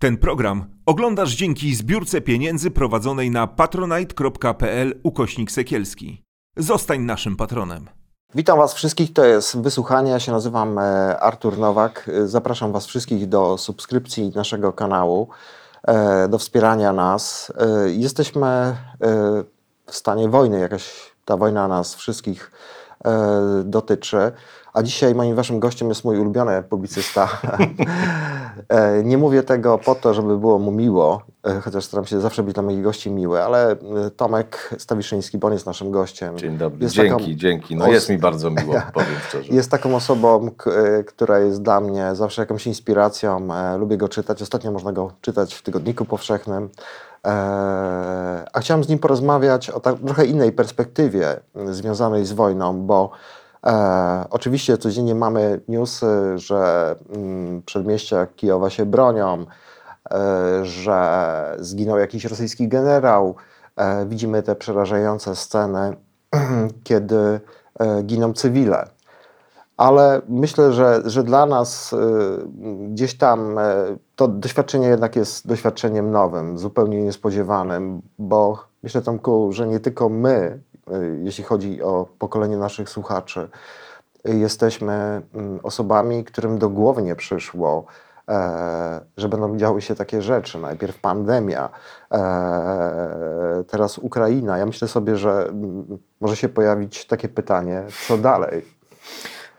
[0.00, 6.24] Ten program oglądasz dzięki zbiórce pieniędzy prowadzonej na patronite.pl ukośnik sekielski.
[6.56, 7.88] Zostań naszym patronem.
[8.34, 10.10] Witam Was wszystkich, to jest wysłuchanie.
[10.10, 10.82] Ja się nazywam e,
[11.20, 12.10] Artur Nowak.
[12.14, 15.28] E, Zapraszam Was wszystkich do subskrypcji naszego kanału,
[15.82, 17.52] e, do wspierania nas.
[17.86, 18.76] Jesteśmy
[19.86, 22.52] w stanie wojny, jakaś ta wojna nas wszystkich
[23.64, 24.32] dotyczy.
[24.72, 27.28] A dzisiaj moim waszym gościem jest mój ulubiony publicysta.
[28.68, 32.42] E, nie mówię tego po to, żeby było mu miło, e, chociaż staram się zawsze
[32.42, 33.76] być dla moich gości miły, ale e,
[34.16, 36.38] Tomek Stawiszyński, bo on jest naszym gościem.
[36.38, 37.34] Dzień dobry, jest dzięki, taką...
[37.34, 37.76] dzięki.
[37.76, 39.54] No jest mi bardzo miło, powiem szczerze.
[39.54, 40.50] Jest taką osobą,
[41.06, 43.48] która jest dla mnie zawsze jakąś inspiracją.
[43.78, 44.42] Lubię go czytać.
[44.42, 46.68] Ostatnio można go czytać w Tygodniku Powszechnym.
[48.52, 51.40] A chciałem z nim porozmawiać o tak trochę innej perspektywie
[51.70, 53.10] związanej z wojną, bo
[53.66, 59.46] E, oczywiście codziennie mamy newsy, że mm, przedmieścia Kijowa się bronią,
[60.10, 63.34] e, że zginął jakiś rosyjski generał.
[63.76, 65.96] E, widzimy te przerażające sceny,
[66.84, 67.40] kiedy
[67.80, 68.86] e, giną cywile.
[69.80, 71.96] Ale myślę, że, że dla nas e,
[72.88, 73.74] gdzieś tam e,
[74.16, 80.60] to doświadczenie jednak jest doświadczeniem nowym, zupełnie niespodziewanym, bo myślę, Tomku, że nie tylko my
[81.22, 83.48] jeśli chodzi o pokolenie naszych słuchaczy.
[84.24, 87.84] Jesteśmy mm, osobami, którym do głowy nie przyszło,
[88.28, 90.58] e, że będą działy się takie rzeczy.
[90.58, 91.68] Najpierw pandemia,
[92.12, 94.58] e, teraz Ukraina.
[94.58, 98.64] Ja myślę sobie, że mm, może się pojawić takie pytanie, co dalej?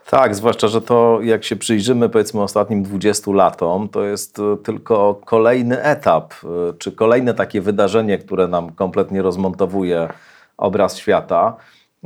[0.10, 5.22] Tak, zwłaszcza, że to jak się przyjrzymy powiedzmy ostatnim 20 latom, to jest e, tylko
[5.26, 6.34] kolejny etap,
[6.78, 10.08] czy kolejne takie wydarzenie, które nam kompletnie rozmontowuje
[10.62, 11.56] obraz świata.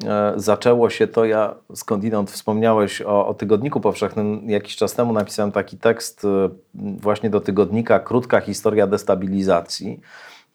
[0.03, 4.49] E, zaczęło się to, ja skądinąd wspomniałeś o, o, Tygodniku Powszechnym.
[4.49, 9.99] Jakiś czas temu napisałem taki tekst e, właśnie do tygodnika, krótka historia destabilizacji.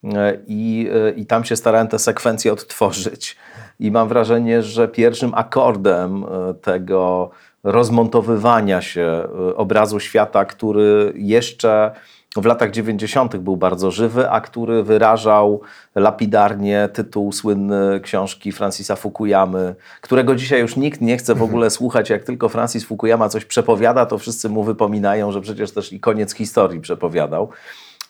[0.04, 3.36] E, I, I tam się starałem tę sekwencję odtworzyć.
[3.80, 6.24] I mam wrażenie, że pierwszym akordem
[6.62, 7.30] tego
[7.64, 11.90] rozmontowywania się obrazu świata, który jeszcze
[12.36, 13.36] w latach 90.
[13.36, 15.60] był bardzo żywy, a który wyrażał
[15.94, 22.10] lapidarnie tytuł słynny książki Francisa Fukuyamy, którego dzisiaj już nikt nie chce w ogóle słuchać.
[22.10, 26.34] Jak tylko Francis Fukuyama coś przepowiada, to wszyscy mu wypominają, że przecież też i koniec
[26.34, 27.48] historii przepowiadał.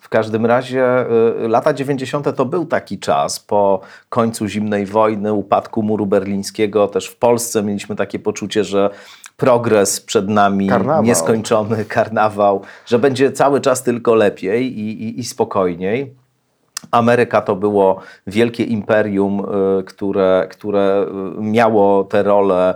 [0.00, 1.06] W każdym razie
[1.44, 2.37] y, lata 90.
[2.37, 6.88] to był taki czas po końcu zimnej wojny, upadku muru berlińskiego.
[6.88, 8.91] Też w Polsce mieliśmy takie poczucie, że
[9.40, 11.04] progres przed nami, karnawał.
[11.04, 16.14] nieskończony karnawał, że będzie cały czas tylko lepiej i, i, i spokojniej.
[16.90, 19.40] Ameryka to było wielkie imperium,
[19.80, 21.06] y, które, które
[21.38, 22.74] y, miało tę rolę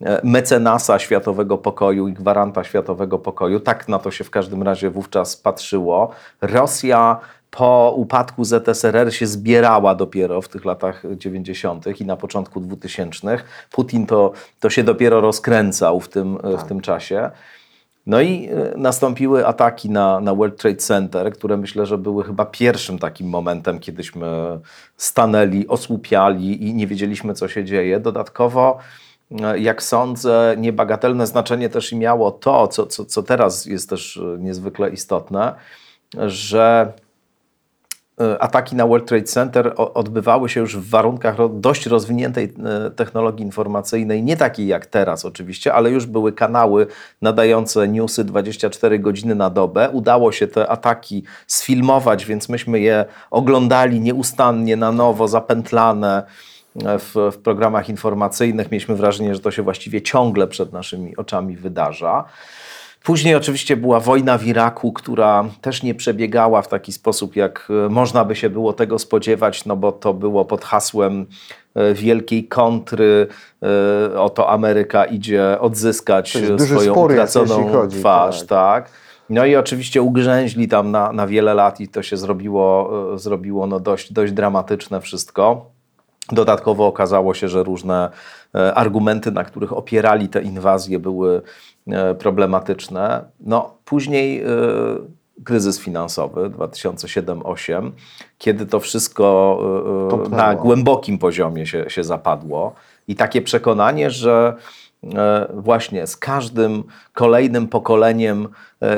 [0.00, 3.60] y, mecenasa światowego pokoju i gwaranta światowego pokoju.
[3.60, 6.10] Tak na to się w każdym razie wówczas patrzyło.
[6.40, 7.20] Rosja
[7.56, 12.00] po upadku ZSRR się zbierała dopiero w tych latach 90.
[12.00, 13.38] i na początku 2000.
[13.70, 16.60] Putin to, to się dopiero rozkręcał w tym, tak.
[16.60, 17.30] w tym czasie.
[18.06, 22.44] No i e, nastąpiły ataki na, na World Trade Center, które myślę, że były chyba
[22.44, 24.26] pierwszym takim momentem, kiedyśmy
[24.96, 28.00] stanęli, osłupiali i nie wiedzieliśmy, co się dzieje.
[28.00, 28.78] Dodatkowo,
[29.40, 34.38] e, jak sądzę, niebagatelne znaczenie też miało to, co, co, co teraz jest też e,
[34.38, 35.54] niezwykle istotne,
[36.26, 36.92] że
[38.40, 44.22] ataki na World Trade Center odbywały się już w warunkach dość rozwiniętej e, technologii informacyjnej,
[44.22, 46.86] nie takiej jak teraz oczywiście, ale już były kanały
[47.22, 49.90] nadające newsy 24 godziny na dobę.
[49.90, 56.26] Udało się te ataki sfilmować, więc myśmy je oglądali nieustannie na nowo, zapętlane.
[56.84, 61.56] E, w, w programach informacyjnych mieliśmy wrażenie, że to się właściwie ciągle przed naszymi oczami
[61.56, 62.24] wydarza.
[63.06, 67.88] Później oczywiście była wojna w Iraku, która też nie przebiegała w taki sposób, jak e,
[67.88, 71.26] można by się było tego spodziewać, no bo to było pod hasłem
[71.74, 73.26] e, wielkiej kontry,
[74.12, 78.38] e, oto Ameryka idzie odzyskać swoją utraconą twarz.
[78.38, 78.48] Tak.
[78.48, 78.90] tak.
[79.30, 83.80] No i oczywiście ugrzęźli tam na, na wiele lat i to się zrobiło, zrobiło no
[83.80, 85.70] dość, dość dramatyczne wszystko.
[86.32, 88.10] Dodatkowo okazało się, że różne
[88.74, 91.42] argumenty, na których opierali te inwazje, były
[92.18, 93.24] problematyczne.
[93.40, 94.46] No, później e,
[95.44, 97.90] kryzys finansowy 2007-2008,
[98.38, 99.58] kiedy to wszystko
[100.26, 102.74] e, na głębokim poziomie się, się zapadło
[103.08, 104.54] i takie przekonanie, że
[105.54, 108.48] właśnie z każdym kolejnym pokoleniem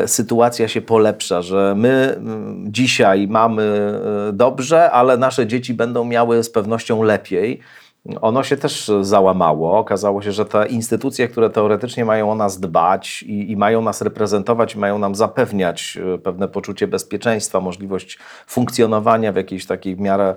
[0.07, 2.21] sytuacja się polepsza, że my
[2.65, 4.01] dzisiaj mamy
[4.33, 7.61] dobrze, ale nasze dzieci będą miały z pewnością lepiej.
[8.21, 9.79] Ono się też załamało.
[9.79, 14.03] Okazało się, że te instytucje, które teoretycznie mają o nas dbać i, i, mają nas
[14.03, 20.35] reprezentować, mają nam zapewniać e, pewne poczucie bezpieczeństwa, możliwość funkcjonowania w jakiejś takiej w miarę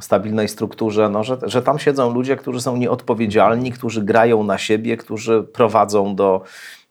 [0.00, 4.96] stabilnej strukturze, no, że, że tam siedzą ludzie, którzy są nieodpowiedzialni, którzy grają na siebie,
[4.96, 6.42] którzy prowadzą do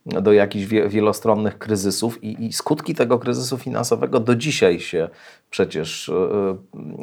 [0.06, 5.10] do jakichś wielostronnych kryzysów i, i, skutki tego kryzysu finansowego do dzisiaj się
[5.50, 6.12] przecież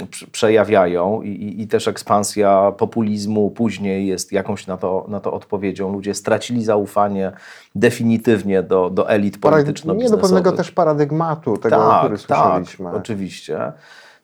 [0.00, 5.92] yy, przejawiają I, i, też ekspansja populizmu później jest jakąś na to, na to odpowiedzią.
[5.92, 7.32] Ludzie stracili zaufanie
[7.74, 10.02] definitywnie do, do elit polityczno-biznesowych.
[10.02, 12.84] Nie do pewnego też paradygmatu tego, tak, który słyszeliśmy.
[12.84, 13.72] Tak, oczywiście.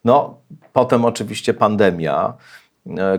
[0.04, 0.34] No,
[0.72, 2.63] potem oczywiście pandemia, E,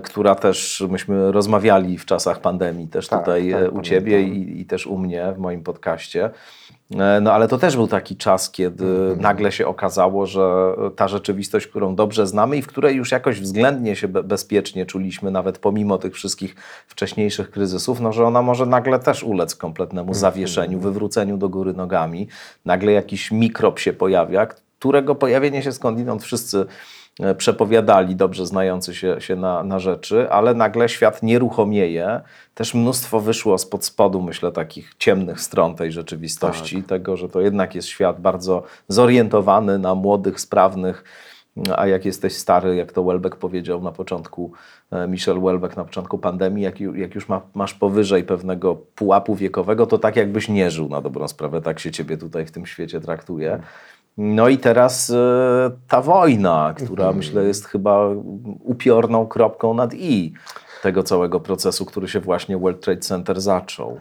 [0.04, 4.66] która też, myśmy rozmawiali w czasach pandemii też tak, tutaj tak, u Ciebie i, i,
[4.66, 6.30] też u mnie w moim podcaście.
[6.96, 9.22] E, no ale to też był taki czas, kiedy mm.
[9.22, 13.96] nagle się okazało, że ta rzeczywistość, którą dobrze znamy i w której już jakoś względnie
[13.96, 16.56] się be bezpiecznie czuliśmy, nawet pomimo tych wszystkich
[16.88, 20.16] wcześniejszych kryzysów, no że ona może nagle też ulec kompletnemu mm.
[20.16, 22.28] zawieszeniu, wywróceniu do góry nogami.
[22.66, 24.48] Nagle jakiś mikrob się pojawia,
[24.80, 26.66] którego pojawienie się skądinąd wszyscy E,
[27.38, 32.22] przepowiadali, dobrze znający się, się na, na rzeczy, ale nagle świat nieruchomieje.
[32.54, 36.86] Też mnóstwo wyszło spod spodu, myślę, takich ciemnych stron tej rzeczywistości, tak.
[36.86, 41.04] tego, że to jednak jest świat bardzo zorientowany na młodych, sprawnych,
[41.78, 44.52] a jak jesteś stary, jak to Welbeck powiedział na początku,
[44.92, 49.86] e, Michel Welbeck na początku pandemii, jak, jak już ma, masz powyżej pewnego pułapu wiekowego,
[49.86, 53.02] to tak jakbyś nie żył na dobrą sprawę, tak się ciebie tutaj w tym świecie
[53.02, 53.60] traktuje.
[54.18, 57.18] No i teraz e, ta wojna, która mhm.
[57.18, 58.08] myślę jest chyba
[58.64, 60.34] upiorną kropką nad i
[60.84, 64.00] tego całego procesu, który się właśnie World Trade Center zaczął.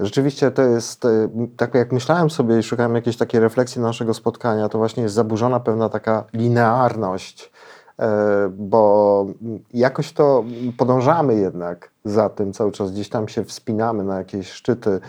[0.00, 4.68] Rzeczywiście to jest, e, tak jak myślałem sobie i szukałem jakiejś takiej refleksji naszego spotkania,
[4.68, 7.52] to właśnie jest zaburzona pewna taka linearność,
[7.98, 8.08] e,
[8.56, 9.26] bo
[9.74, 10.44] jakoś to
[10.78, 15.00] podążamy jednak za tym cały czas, gdzieś tam się wspinamy na jakieś szczyty,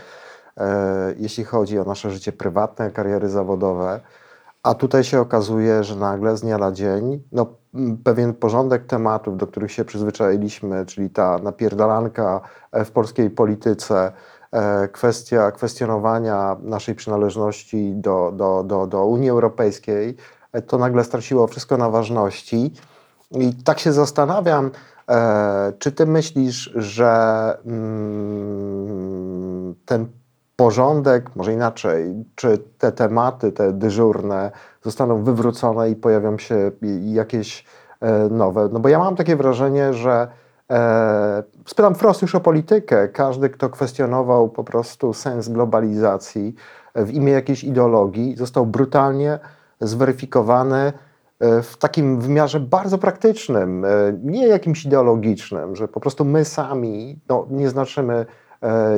[1.18, 4.00] jeśli chodzi o nasze życie prywatne, kariery zawodowe.
[4.62, 7.46] A tutaj się okazuje, że nagle z dnia na dzień no,
[8.04, 12.40] pewien porządek tematów, do których się przyzwyczailiśmy, czyli ta napierdalanka
[12.72, 14.12] e, w polskiej polityce,
[14.52, 20.16] e, kwestia kwestionowania naszej przynależności do, do, do, do Unii Europejskiej,
[20.52, 22.72] e, to nagle straciło wszystko na ważności.
[23.30, 24.70] I tak się zastanawiam,
[25.78, 30.06] czy ty myślisz, że mm, ten
[30.58, 34.50] porządek, może inaczej, czy te tematy, te dyżurne
[34.82, 36.70] zostaną wywrócone i pojawią się
[37.04, 37.64] jakieś
[38.00, 38.68] e, nowe.
[38.72, 40.28] No bo ja mam takie wrażenie, że
[40.70, 43.08] e, spytam wprost już o politykę.
[43.08, 46.54] Każdy, kto kwestionował po prostu sens globalizacji
[46.94, 49.38] w imię jakiejś ideologii, został brutalnie
[49.80, 50.92] zweryfikowany
[51.40, 53.88] e, w takim wymiarze bardzo praktycznym, e,
[54.22, 58.47] nie jakimś ideologicznym, że po prostu my sami no, nie znaczymy E,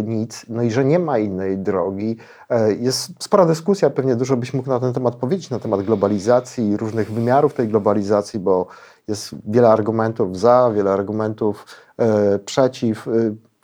[0.04, 2.16] nic, no i że nie ma innej drogi.
[2.50, 6.68] E, jest spora dyskusja, pewnie dużo byś mógł na ten temat powiedzieć, na temat globalizacji
[6.68, 8.66] i różnych wymiarów tej globalizacji, bo
[9.08, 11.66] jest wiele argumentów za, wiele argumentów
[11.98, 13.08] e, przeciw.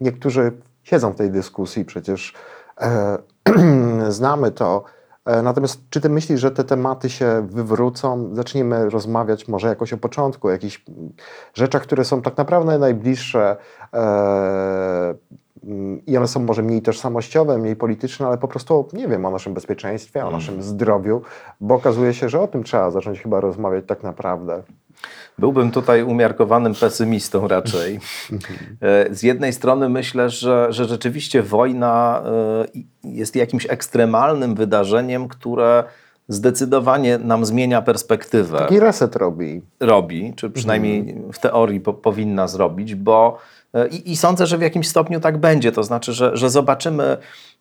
[0.01, 0.53] Niektórzy
[0.83, 2.35] siedzą w tej dyskusji, przecież
[4.09, 4.85] znamy to.
[5.43, 8.31] Natomiast czy ty myślisz, że te tematy się wywrócą?
[8.33, 10.85] Zaczniemy rozmawiać może jakoś o początku, o jakichś
[11.55, 13.57] rzeczach, które są tak naprawdę najbliższe
[16.07, 19.55] i one są może mniej tożsamościowe, mniej polityczne, ale po prostu nie wiem o naszym
[19.55, 20.71] bezpieczeństwie, o naszym mhm.
[20.73, 21.23] zdrowiu,
[21.61, 24.63] bo okazuje się, że o tym trzeba zacząć chyba rozmawiać tak naprawdę.
[25.39, 28.01] Byłbym tutaj umiarkowanym pesymistą raczej.
[28.81, 32.67] E, z jednej strony myślę, że, że rzeczywiście wojna e,
[33.05, 35.85] jest jakimś ekstremalnym wydarzeniem, które
[36.29, 38.59] zdecydowanie nam zmienia perspektywę.
[38.59, 39.63] Taki reset robi.
[39.81, 41.33] Robi, czy przynajmniej mhm.
[41.33, 43.39] w teorii po, powinna zrobić, bo
[43.91, 45.73] I, I, sądzę, że w jakimś stopniu tak będzie.
[45.73, 47.17] To znaczy, że, że zobaczymy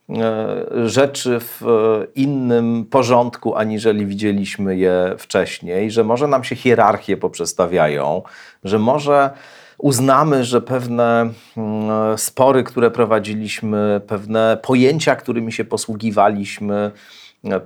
[0.09, 0.55] e,
[0.85, 8.21] rzeczy w e, innym porządku, aniżeli widzieliśmy je wcześniej, że może nam się hierarchie poprzestawiają,
[8.63, 9.29] że może
[9.77, 16.91] uznamy, że pewne mm, spory, które prowadziliśmy, pewne pojęcia, którymi się posługiwaliśmy,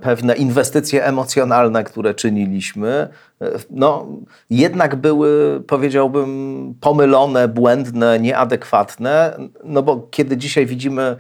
[0.02, 3.08] pewne inwestycje emocjonalne, które czyniliśmy,
[3.70, 4.08] no,
[4.50, 11.16] jednak były, powiedziałbym, pomylone, błędne, nieadekwatne, no bo kiedy dzisiaj widzimy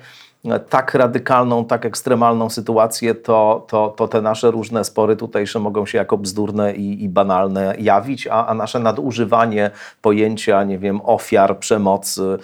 [0.69, 5.97] tak radykalną, tak ekstremalną sytuację, to, to, to te nasze różne spory tutejsze mogą się
[5.97, 12.37] jako bzdurne i, i banalne jawić, a, a nasze nadużywanie pojęcia, nie wiem, ofiar przemocy,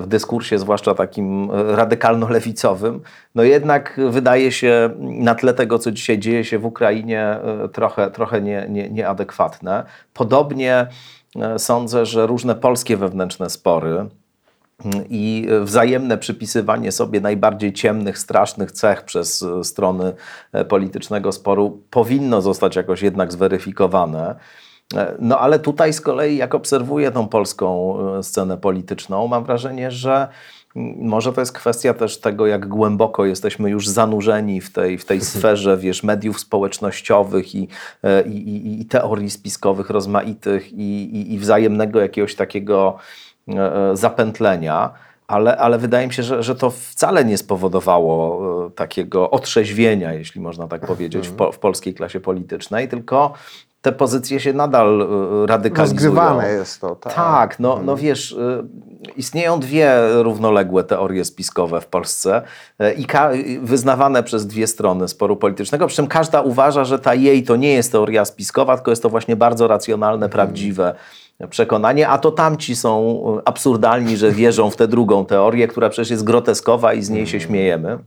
[0.00, 3.00] w dyskursie, zwłaszcza takim radykalno-lewicowym,
[3.34, 8.10] no jednak wydaje się na tle tego, co dzisiaj dzieje się w Ukrainie, e, trochę,
[8.10, 9.84] trochę nie, nie, nieadekwatne.
[10.14, 10.86] Podobnie
[11.36, 18.72] e, sądzę, że różne polskie wewnętrzne spory mm, i wzajemne przypisywanie sobie najbardziej ciemnych, strasznych
[18.72, 20.12] cech przez e, strony
[20.52, 24.34] e, politycznego sporu powinno zostać jakoś jednak zweryfikowane.
[24.94, 29.90] E, No ale tutaj z kolei, jak obserwuję tą polską e, scenę polityczną, mam wrażenie,
[29.90, 30.28] że
[30.76, 35.04] mm, może to jest kwestia też tego, jak głęboko jesteśmy już zanurzeni w tej, w
[35.04, 37.68] tej sferze, wiesz, mediów społecznościowych i,
[38.02, 42.96] e, i, i, i teorii spiskowych rozmaitych i, i, i wzajemnego jakiegoś takiego
[43.92, 44.90] zapętlenia.
[45.26, 50.68] Ale, ale wydaje mi się, że, że to wcale nie spowodowało takiego otrzeźwienia, jeśli można
[50.68, 53.32] tak powiedzieć, w, po, w polskiej klasie politycznej, tylko
[53.86, 55.08] te pozycje się nadal
[55.42, 56.14] e, radykalizują.
[56.14, 56.96] Rozgrywane jest to.
[56.96, 58.64] Tak, Tak, no, no wiesz, y,
[59.16, 62.42] istnieją dwie równoległe teorie spiskowe w Polsce
[62.82, 63.06] y, i
[63.62, 67.72] wyznawane przez dwie strony sporu politycznego, przy czym każda uważa, że ta jej to nie
[67.72, 70.94] jest teoria spiskowa, tylko jest to właśnie bardzo racjonalne, prawdziwe
[71.50, 76.24] przekonanie, a to tamci są absurdalni, że wierzą w tę drugą teorię, która przecież jest
[76.24, 77.98] groteskowa i z niej się śmiejemy.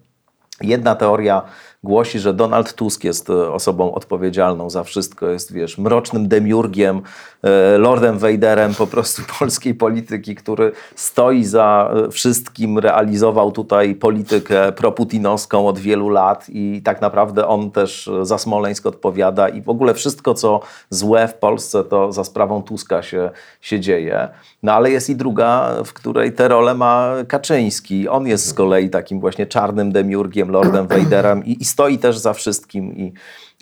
[0.61, 1.41] Jedna teoria
[1.83, 7.01] głosi, że Donald Tusk jest e, osobą odpowiedzialną za wszystko, jest, wiesz, mrocznym demiurgiem,
[7.43, 14.71] e, Lordem Vaderem po prostu polskiej polityki, który stoi za e, wszystkim, realizował tutaj politykę
[14.71, 19.93] proputinowską od wielu lat i tak naprawdę on też za Smoleńsk odpowiada i w ogóle
[19.93, 20.59] wszystko, co
[20.89, 23.29] złe w Polsce, to za sprawą Tuska się,
[23.61, 24.29] się dzieje.
[24.63, 28.07] No ale jest i druga, w której tę rolę ma Kaczyński.
[28.07, 32.33] On jest z kolei takim właśnie czarnym demiurgiem, Lordem Vaderem i, i stoi też za
[32.33, 33.13] wszystkim i,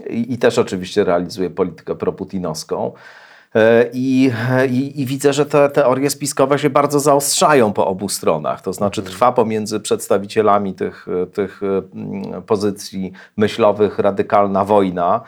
[0.10, 2.94] i, i też oczywiście realizuje politykę proputinowską.
[3.56, 4.32] E, I,
[4.70, 8.62] i, I widzę, że te teorie spiskowe się bardzo zaostrzają po obu stronach.
[8.62, 15.22] To znaczy, trwa pomiędzy przedstawicielami tych, tych mm, pozycji myślowych radykalna wojna.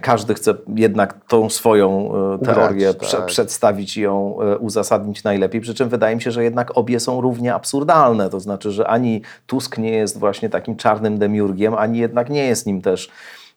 [0.00, 3.26] Każdy chce jednak tą swoją e, teorię Ugrać, prze, tak.
[3.26, 5.60] przedstawić i ją e, uzasadnić najlepiej.
[5.60, 8.30] Przy czym wydaje mi się, że jednak obie są równie absurdalne.
[8.30, 12.66] To znaczy, że ani Tusk nie jest właśnie takim czarnym demiurgiem, ani jednak nie jest
[12.66, 13.10] nim też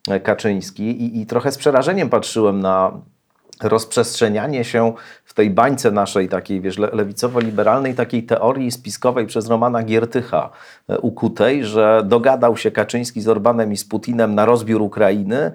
[0.10, 0.84] e, Kaczyński.
[0.84, 2.92] I, i trochę z przerażeniem patrzyłem na
[3.64, 4.94] rozprzestrzenianie się
[5.26, 10.50] w tej bańce naszej takiej, wiesz, le- lewicowo-liberalnej takiej teorii spiskowej przez Romana Giertycha
[11.02, 15.52] ukutej, że dogadał się Kaczyński z Orbanem i z Putinem na rozbiór Ukrainy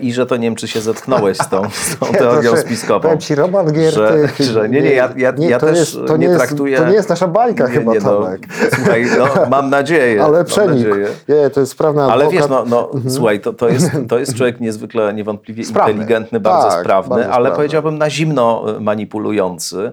[0.00, 2.50] i że to nie wiem, czy się zetknąłeś z tą, z tą Nie, to teorią
[2.50, 3.00] się- spiskową.
[3.00, 4.36] Powiem ci, Roman Giertych...
[4.38, 6.70] Że, że nie, nie, ja, ja, ja to też jest, to nie, nie traktuję...
[6.72, 8.42] Jest, to nie jest nasza bańka chyba, no, Tomek.
[8.74, 10.24] słuchaj, no, mam nadzieję.
[10.24, 10.86] Ale przenik.
[10.88, 11.06] nadzieję.
[11.28, 14.60] Nie, to jest sprawny Ale wiesz, no, no słuchaj, to, to, jest, to jest człowiek
[14.66, 15.92] niezwykle, niewątpliwie Sprawny.
[15.92, 17.56] inteligentny, bardzo Tak, sprawny, bardzo ale sprawny.
[17.56, 19.92] powiedziałbym na zimno y, manipulujący.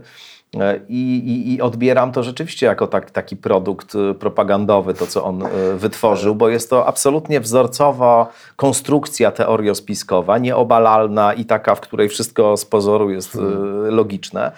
[0.58, 5.24] E, I, i, I odbieram to rzeczywiście jako tak, taki produkt y, propagandowy, to co
[5.24, 12.10] on y, wytworzył, bo jest to absolutnie wzorcowa konstrukcja teoriospiskowa, nieobalalna i taka, w której
[12.10, 13.40] wszystko z pozoru jest y,
[13.92, 14.52] logiczne.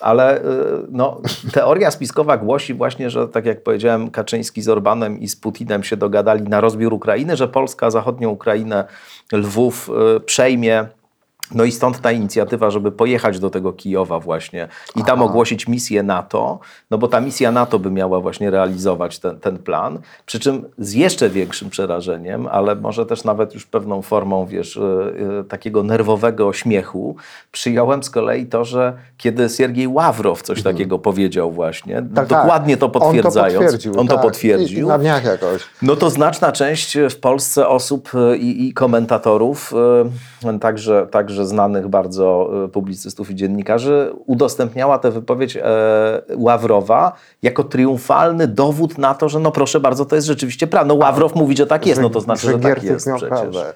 [0.00, 0.42] Ale
[0.90, 1.20] no,
[1.52, 5.96] teoria spiskowa głosi właśnie, że tak jak powiedziałem, Kaczyński z Orbanem i z Putinem się
[5.96, 8.84] dogadali na rozbiór Ukrainy, że Polska zachodnią Ukrainę,
[9.32, 9.90] Lwów
[10.26, 10.86] przejmie.
[11.54, 16.02] No i stąd ta inicjatywa, żeby pojechać do tego Kijowa właśnie i tam ogłosić misję
[16.02, 16.58] NATO,
[16.90, 19.98] no bo ta misja NATO by miała właśnie realizować ten, ten plan.
[20.26, 24.80] Przy czym z jeszcze większym przerażeniem, ale może też nawet już pewną formą, wiesz, y,
[25.40, 27.16] y, takiego nerwowego śmiechu,
[27.52, 32.28] przyjąłem z kolei to, że kiedy Siergiej Ławrow coś takiego powiedział właśnie, Tak, tak.
[32.28, 34.00] dokładnie to potwierdzając, On to potwierdził.
[34.00, 34.22] on to tak.
[34.22, 35.62] potwierdził I, na dniach jakoś.
[35.82, 39.72] no to znaczna część w Polsce osób y, i, i komentatorów,
[40.54, 41.06] y, także,
[41.38, 45.62] także znanych bardzo y, publicystów i dziennikarzy, udostępniała tę wypowiedź e,
[46.36, 50.94] Ławrowa jako triumfalny dowód na to, że no proszę bardzo, to jest rzeczywiście prawda.
[50.94, 53.28] No Ławrow mówi, że tak jest, no to znaczy, że, tak jest przecież.
[53.28, 53.72] prawdę.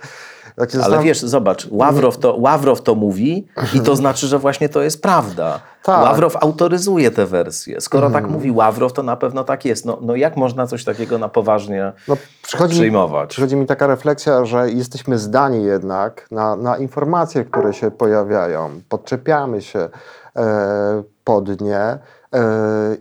[0.85, 5.02] Ale wiesz, zobacz, Ławrow to, Ławrow to mówi i to znaczy, że właśnie to jest
[5.02, 5.61] prawda.
[5.82, 6.02] Tak.
[6.02, 7.80] Ławrow autoryzuje tę wersję.
[7.80, 9.85] Skoro tak mówi Ławrow, to na pewno tak jest.
[9.85, 13.30] No, no jak można coś takiego na poważnie No, przychodzi, mi, przyjmować?
[13.30, 18.71] przychodzi mi taka refleksja, że jesteśmy zdani jednak na, na informacje, które się pojawiają.
[18.88, 19.88] Podczepiamy się
[20.37, 21.78] e, pod nie.
[21.78, 21.99] E,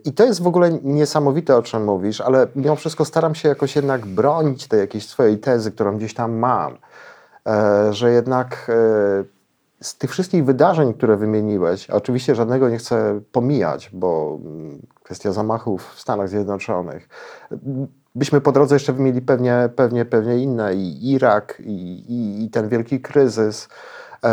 [0.05, 3.75] I to jest w ogóle niesamowite, o czym mówisz, ale mimo wszystko staram się jakoś
[3.75, 6.77] jednak bronić tej jakiejś swojej tezy, którą gdzieś tam mam.
[7.47, 9.23] E, że jednak e,
[9.81, 15.93] z tych wszystkich wydarzeń, które wymieniłeś, oczywiście żadnego nie chcę pomijać, bo mm, kwestia zamachów
[15.95, 17.09] w Stanach Zjednoczonych,
[18.15, 22.69] byśmy po drodze jeszcze wymienili pewnie, pewnie, pewnie inne, i Irak, i, i, i ten
[22.69, 23.69] wielki kryzys,
[24.23, 24.27] e,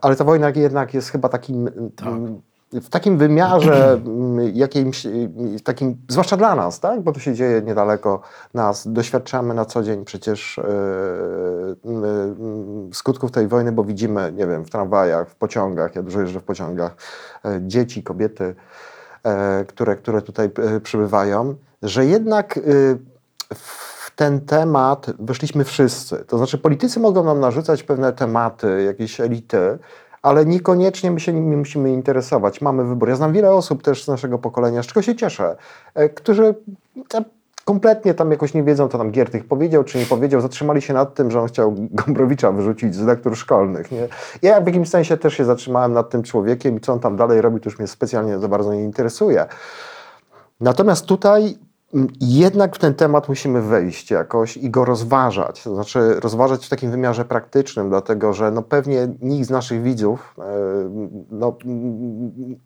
[0.00, 2.40] ale ta wojna jednak jest chyba takim mm,
[2.80, 5.30] w takim wymiarze mm, jakimś, y,
[5.64, 7.00] takim, zwłaszcza dla nas, tak?
[7.00, 8.20] bo to się dzieje niedaleko
[8.54, 10.60] nas, doświadczamy na co dzień przecież
[11.84, 16.20] yy, yy, skutków tej wojny, bo widzimy, nie wiem, w tramwajach, w pociągach, ja dużo
[16.20, 16.96] jeżdżę w pociągach,
[17.44, 18.54] yy, dzieci, kobiety,
[19.68, 20.50] które, które tutaj
[20.82, 22.60] przybywają, że jednak
[23.54, 26.24] w ten temat weszliśmy wszyscy.
[26.24, 29.78] To znaczy politycy mogą nam narzucać pewne tematy, jakieś elity,
[30.26, 32.60] ale niekoniecznie my się nimi musimy interesować.
[32.60, 33.08] Mamy wybór.
[33.08, 35.56] Ja znam wiele osób też z naszego pokolenia, z czego się cieszę,
[35.94, 36.54] e, którzy
[37.64, 40.40] kompletnie tam jakoś nie wiedzą, co tam Giertych powiedział, czy nie powiedział.
[40.40, 43.92] Zatrzymali się nad tym, że on chciał Gombrowicza wyrzucić z lektur szkolnych.
[43.92, 44.08] Nie?
[44.42, 47.40] Ja w jakimś sensie też się zatrzymałem nad tym człowiekiem i co on tam dalej
[47.40, 49.46] robi, to już mnie specjalnie za bardzo nie interesuje.
[50.60, 51.58] Natomiast tutaj
[52.20, 55.62] jednak w ten temat musimy wejść jakoś i go rozważać.
[55.62, 60.34] To znaczy rozważać w takim wymiarze praktycznym, dlatego że no pewnie nikt z naszych widzów,
[60.38, 60.42] e,
[61.30, 61.56] no,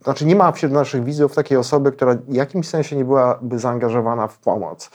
[0.05, 4.27] znaczy nie ma wśród naszych widzów takiej osoby, która w jakimś sensie nie byłaby zaangażowana
[4.27, 4.91] w pomoc,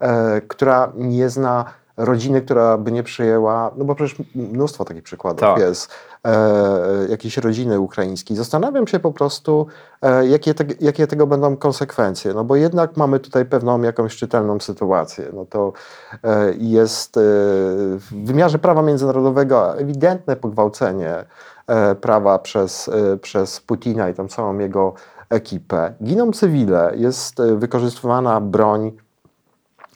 [0.00, 1.64] e, która nie zna
[1.96, 5.58] rodziny, która by nie przyjęła, no bo przecież mnóstwo takich przykładów Tak.
[5.58, 5.90] jest,
[6.24, 8.36] e, jakiejś rodziny ukraińskiej.
[8.36, 9.66] Zastanawiam się po prostu,
[10.02, 14.60] e, jakie, te, jakie tego będą konsekwencje, no bo jednak mamy tutaj pewną jakąś czytelną
[14.60, 15.24] sytuację.
[15.32, 15.72] No to
[16.24, 21.24] e, jest w wymiarze prawa międzynarodowego ewidentne pogwałcenie
[22.00, 22.90] prawa przez,
[23.22, 24.94] przez Putina i tą całą jego
[25.30, 25.94] ekipę.
[26.04, 28.92] Giną cywile, jest wykorzystywana broń,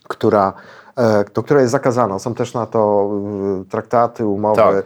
[0.09, 0.53] która,
[1.45, 2.19] która jest zakazana.
[2.19, 3.11] Są też na to
[3.71, 4.57] traktaty, umowy.
[4.57, 4.85] Tak.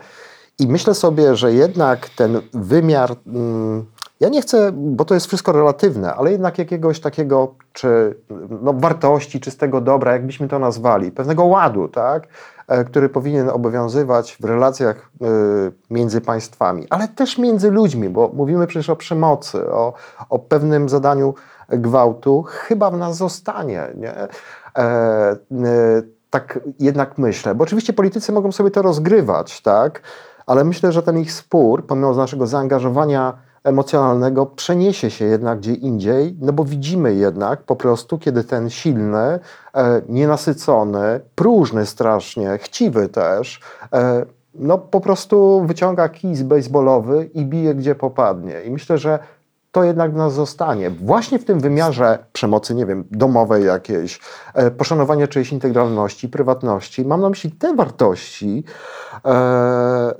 [0.58, 3.86] I myślę sobie, że jednak ten wymiar, mm,
[4.20, 8.16] ja nie chcę, bo to jest wszystko relatywne, ale jednak jakiegoś takiego, czy
[8.62, 12.28] no, wartości, czystego dobra, jakbyśmy to nazwali, pewnego ładu, tak,
[12.68, 15.26] e, który powinien obowiązywać w relacjach e,
[15.90, 19.92] między państwami, ale też między ludźmi, bo mówimy przecież o przemocy, o,
[20.28, 21.34] o pewnym zadaniu
[21.68, 23.86] gwałtu, chyba w nas zostanie.
[23.96, 24.14] Nie?
[24.14, 24.28] E,
[24.76, 25.36] e,
[26.30, 30.02] tak jednak myślę, bo oczywiście politycy mogą sobie to rozgrywać, tak?
[30.46, 36.36] Ale myślę, że ten ich spór, pomimo naszego zaangażowania emocjonalnego, przeniesie się jednak gdzie indziej,
[36.40, 39.38] no bo widzimy jednak po prostu, kiedy ten silny,
[39.74, 43.60] e, nienasycony, próżny strasznie, chciwy też,
[43.92, 48.62] e, no po prostu wyciąga kij baseballowy i bije gdzie popadnie.
[48.62, 49.18] I myślę, że
[49.76, 50.90] to jednak w nas zostanie.
[50.90, 54.20] Właśnie w tym wymiarze przemocy, nie wiem, domowej jakiejś,
[54.54, 57.04] e, poszanowania czyjejś integralności, prywatności.
[57.04, 58.64] Mam na myśli te wartości,
[59.24, 60.14] e, e,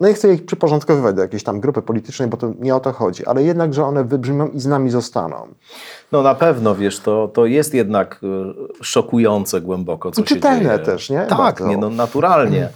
[0.00, 2.92] no nie chcę ich przyporządkowywać do jakiejś tam grupy politycznej, bo to nie o to
[2.92, 5.48] chodzi, ale jednak, że one wybrzmią i z nami zostaną.
[6.12, 10.64] No na pewno, wiesz, to, to jest jednak e, szokujące głęboko, co I czytelne się
[10.64, 10.78] dzieje.
[10.78, 11.26] też, nie?
[11.28, 11.66] Tak, Bardzo.
[11.66, 12.68] nie, no naturalnie.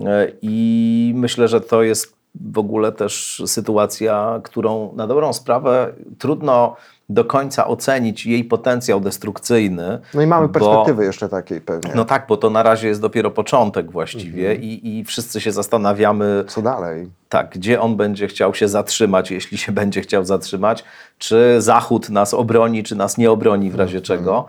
[0.00, 2.17] E, I myślę, że to jest
[2.52, 6.76] w ogóle też sytuacja, którą na dobrą sprawę trudno
[7.10, 9.98] do końca ocenić jej potencjał destrukcyjny.
[10.14, 11.90] No i mamy bo- perspektywy jeszcze takiej pewnie.
[11.94, 14.62] No tak, bo to na razie jest dopiero początek właściwie Mhm.
[14.62, 17.08] i, i wszyscy się zastanawiamy, Co dalej?
[17.28, 20.84] tak, gdzie on będzie chciał się zatrzymać, jeśli się będzie chciał zatrzymać,
[21.18, 24.46] czy Zachód nas obroni, czy nas nie obroni w razie czego.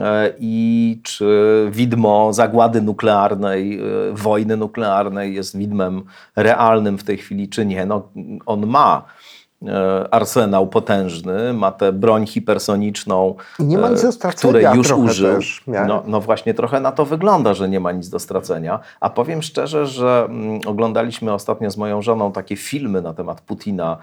[0.00, 6.02] E, I czy widmo zagłady nuklearnej, e, wojny nuklearnej jest widmem
[6.36, 7.86] realnym w tej chwili, czy nie?
[7.86, 8.08] No,
[8.46, 9.04] on ma
[9.66, 15.38] e, arsenał potężny, ma tę broń hipersoniczną, nie ma nic do której już użył.
[15.66, 18.80] No, no właśnie trochę na to wygląda, że nie ma nic do stracenia.
[19.00, 23.96] A powiem szczerze, że mm, oglądaliśmy ostatnio z moją żoną takie filmy na temat Putina,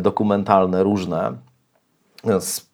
[0.00, 1.32] dokumentalne różne.
[2.40, 2.69] Z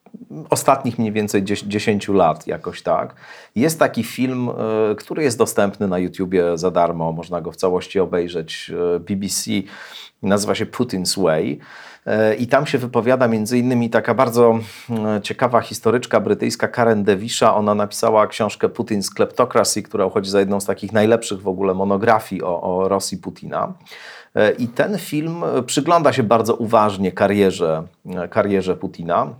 [0.50, 3.14] ostatnich mniej więcej 10 10 lat jakoś tak.
[3.54, 8.00] Jest taki film, e, który jest dostępny na YouTubie za darmo, można go w całości
[8.00, 8.70] obejrzeć.
[8.96, 9.50] e, BBC
[10.22, 11.58] nazywa się Putin's Way.
[12.06, 14.58] E, I tam się wypowiada między innymi taka bardzo
[15.22, 17.54] ciekawa historyczka brytyjska Karen Devisha.
[17.54, 22.42] Ona napisała książkę Putin's Kleptocracy, która uchodzi za jedną z takich najlepszych w ogóle monografii
[22.42, 23.72] o, o Rosji Putina.
[24.58, 27.82] I ten film przygląda się bardzo uważnie karierze,
[28.30, 29.34] karierze Putina.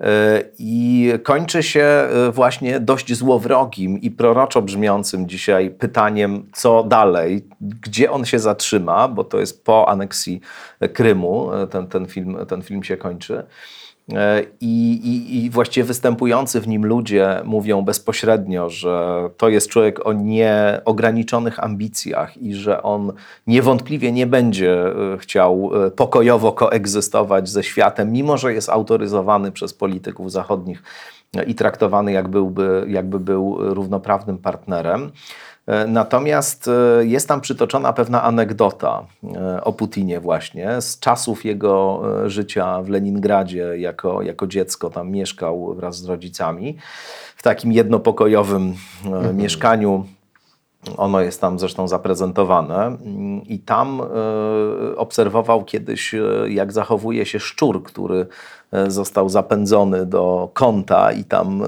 [0.00, 7.48] E, I kończy się e, właśnie dość złowrogim i proroczo brzmiącym dzisiaj pytaniem, co dalej,
[7.60, 10.40] gdzie on się zatrzyma, bo to jest po aneksji
[10.92, 13.44] Krymu, e, ten, ten, film, ten film się kończy.
[14.12, 20.06] E, I, i, I właściwie występujący w nim ludzie mówią bezpośrednio, że to jest człowiek
[20.06, 23.12] o nieograniczonych ambicjach i że on
[23.46, 29.74] niewątpliwie nie będzie e, chciał e, pokojowo koegzystować ze światem, mimo że jest autoryzowany przez
[29.74, 30.82] polityków zachodnich
[31.46, 32.12] i traktowany
[32.86, 35.10] jakby był równoprawnym partnerem.
[35.66, 42.02] E, Natomiast e, jest tam przytoczona pewna anegdota e, o Putinie właśnie z czasów jego
[42.26, 44.90] życia w Leningradzie jako, jako dziecko.
[44.90, 46.76] Tam mieszkał wraz z rodzicami
[47.36, 48.74] w takim jednopokojowym
[49.28, 50.04] e, mieszkaniu.
[50.96, 52.96] Ono jest tam zresztą zaprezentowane
[53.48, 54.02] i tam
[54.96, 56.14] obserwował kiedyś,
[56.48, 58.26] jak zachowuje się szczur, który
[58.88, 61.66] został zapędzony do kąta i tam e,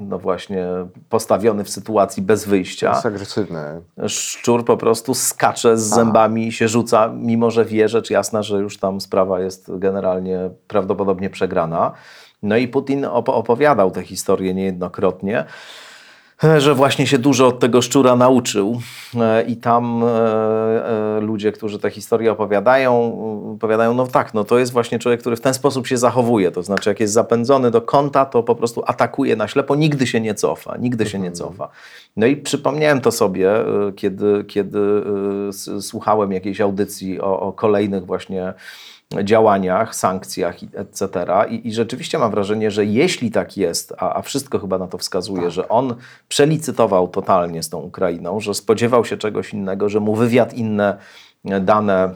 [0.00, 0.66] no właśnie
[1.08, 2.90] postawiony w sytuacji bez wyjścia.
[2.90, 3.60] Jest agresywny.
[4.08, 8.58] Szczur po prostu skacze z zębami i się rzuca, mimo że wie rzecz jasna, że
[8.58, 11.92] już tam sprawa jest generalnie prawdopodobnie przegrana.
[12.42, 15.44] No i Putin op- opowiadał tę historię niejednokrotnie,
[16.58, 18.80] że właśnie się dużo od tego szczura nauczył.
[19.20, 22.92] E, I tam e, e, ludzie, którzy tę historię opowiadają,
[23.50, 26.50] e, opowiadają, no tak, no to jest właśnie człowiek, który w ten sposób się zachowuje.
[26.50, 30.20] To znaczy, jak jest zapędzony do kąta, to po prostu atakuje na ślepo, nigdy się
[30.20, 31.68] nie cofa, nigdy się nie cofa.
[32.16, 34.78] No i przypomniałem to sobie, e, kiedy, kiedy
[35.48, 38.54] e, słuchałem jakiejś audycji o, o kolejnych właśnie
[39.24, 41.26] działaniach, sankcjach etc.
[41.50, 44.98] I, I rzeczywiście mam wrażenie, że jeśli tak jest, a, a wszystko chyba na to
[44.98, 45.94] wskazuje, że on
[46.28, 50.98] przelicytował totalnie z tą Ukrainą, że spodziewał się czegoś innego, że mu wywiad inne
[51.44, 52.14] e, dane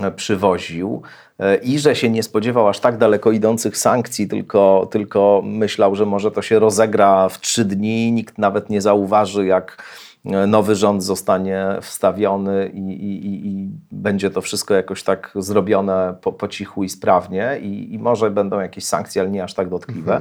[0.00, 1.02] e, przywoził
[1.38, 6.06] e, i że się nie spodziewał aż tak daleko idących sankcji, tylko, tylko myślał, że
[6.06, 9.82] może to się rozegra w trzy dni, nikt nawet nie zauważy, jak
[10.24, 16.48] nowy rząd zostanie wstawiony i, i, i, będzie to wszystko jakoś tak zrobione po, po
[16.48, 20.20] cichu i sprawnie i, i może będą jakieś sankcje, ale nie aż tak dotkliwe.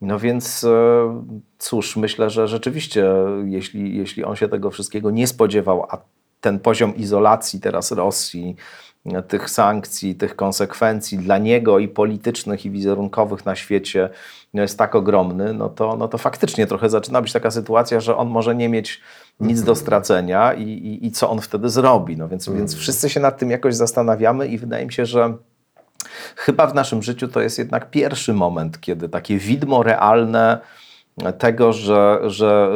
[0.00, 1.22] No więc e,
[1.58, 3.06] cóż, myślę, że rzeczywiście,
[3.44, 5.98] jeśli, jeśli on się tego wszystkiego nie spodziewał, a
[6.40, 8.56] ten poziom izolacji teraz Rosji,
[9.28, 14.10] tych sankcji, tych konsekwencji dla niego i politycznych, i wizerunkowych na świecie
[14.54, 18.28] jest tak ogromny, no to, no to faktycznie trochę zaczyna być taka sytuacja, że on
[18.28, 19.00] może nie mieć
[19.40, 22.16] nic do stracenia i, i, i co on wtedy zrobi.
[22.16, 25.36] No więc, więc wszyscy się nad tym jakoś zastanawiamy i wydaje mi się, że
[26.36, 30.60] chyba w naszym życiu to jest jednak pierwszy moment, kiedy takie widmo realne
[31.38, 32.70] tego, że, że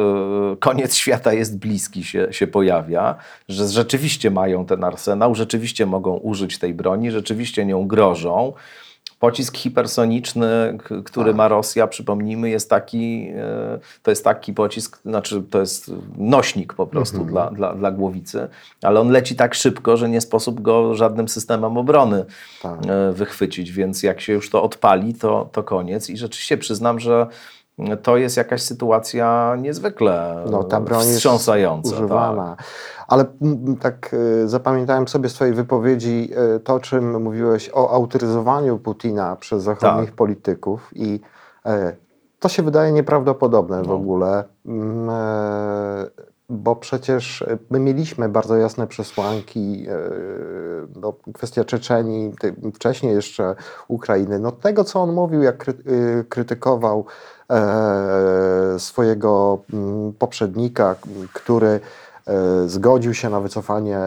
[0.53, 3.15] y, koniec świata jest bliski się, się pojawia,
[3.49, 8.53] że rzeczywiście mają ten arsenał, rzeczywiście mogą użyć tej broni, rzeczywiście nią grożą.
[9.21, 15.59] Pocisk hipersoniczny, który ma Rosja, przypomnijmy, jest taki, e, to jest taki pocisk, znaczy to
[15.59, 18.47] jest nośnik po prostu dla, dla, dla głowicy,
[18.83, 22.25] ale on leci tak szybko, że nie sposób go żadnym systemem obrony
[22.61, 22.79] Tak.
[22.87, 26.09] e, wychwycić, więc jak się już to odpali, to, to koniec.
[26.09, 27.27] I rzeczywiście przyznam, że
[28.03, 31.95] to jest jakaś sytuacja niezwykle No, ta broń jest wstrząsająca.
[32.35, 32.63] tak.
[33.11, 33.25] Ale
[33.79, 39.35] tak y, zapamiętałem sobie z Twojej wypowiedzi y, to, o czym mówiłeś o autoryzowaniu Putina
[39.35, 40.15] przez zachodnich Tak.
[40.15, 41.19] polityków i
[41.65, 41.95] e,
[42.39, 43.83] to się wydaje nieprawdopodobne No.
[43.83, 46.05] w ogóle, e,
[46.49, 49.95] bo przecież e, my mieliśmy bardzo jasne przesłanki, e,
[51.01, 53.55] no, kwestia Czeczenii, ty- wcześniej jeszcze
[53.87, 54.39] Ukrainy.
[54.39, 55.73] No tego, co on mówił, jak kry,
[56.29, 57.05] krytykował
[57.49, 59.59] e, swojego
[60.19, 60.95] poprzednika,
[61.33, 61.79] który e,
[62.65, 63.99] zgodził się na wycofanie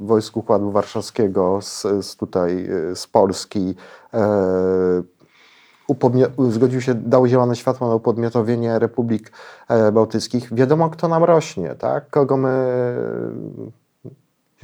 [0.00, 3.74] wojsk Układu Warszawskiego z, z tutaj e, z Polski.
[4.14, 5.02] E,
[6.48, 9.32] zgodził się, dał zielone światło na upodmiotowienie republik
[9.68, 10.54] e, bałtyckich.
[10.54, 12.10] Wiadomo, kto nam rośnie, tak?
[12.10, 12.94] Kogo my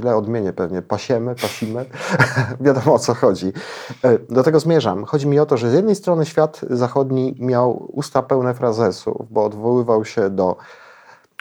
[0.01, 1.85] źle odmienię pewnie, pasiemy, pasimy,
[2.61, 3.53] wiadomo o co chodzi.
[4.05, 5.05] E, Do tego zmierzam.
[5.05, 9.45] Chodzi mi o to, że z jednej strony świat zachodni miał usta pełne frazesów, bo
[9.45, 10.57] odwoływał się do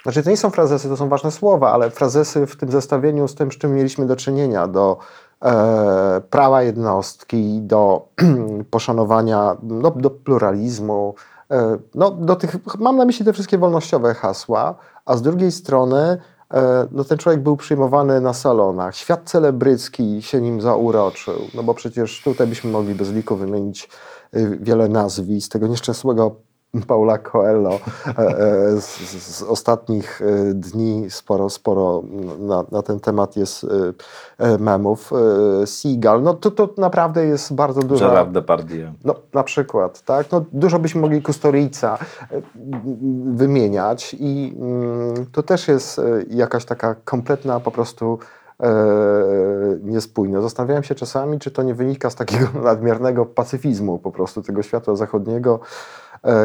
[0.02, 3.34] znaczy, to nie są frazesy, to są ważne słowa, ale frazesy w tym zestawieniu z
[3.34, 4.98] tym, z czym mieliśmy do czynienia, do
[5.44, 8.08] e, prawa jednostki, do
[8.70, 11.14] poszanowania, no, do pluralizmu,
[11.50, 14.74] e, no, do tych, mam na myśli te wszystkie wolnościowe hasła,
[15.06, 16.18] a z drugiej strony
[16.54, 18.96] e, no, ten człowiek był przyjmowany na salonach.
[18.96, 23.88] Świat celebrycki się nim zauroczył, no bo przecież tutaj byśmy mogli bez liku wymienić
[24.36, 26.36] y, wiele nazwisk tego nieszczęsnego
[26.86, 27.70] Paula Coelho
[28.06, 28.98] e, e, z,
[29.38, 32.02] z- ostatnich e, dni sporo, sporo
[32.38, 33.66] na, na ten temat jest
[34.58, 35.10] memów.
[35.66, 38.08] Seagal, no to, to naprawdę jest bardzo dużo.
[38.08, 38.92] Gerard Depardieu.
[39.04, 40.32] No, na przykład, tak?
[40.32, 41.98] No, dużo byśmy mogli Kustorica
[43.34, 48.18] wymieniać i mm, to też jest jakaś taka kompletna po prostu
[48.60, 48.74] e,
[49.82, 50.42] niespójność.
[50.42, 54.94] Zastanawiałem się czasami, czy to nie wynika z takiego nadmiernego pacyfizmu po prostu tego świata
[54.96, 55.60] zachodniego,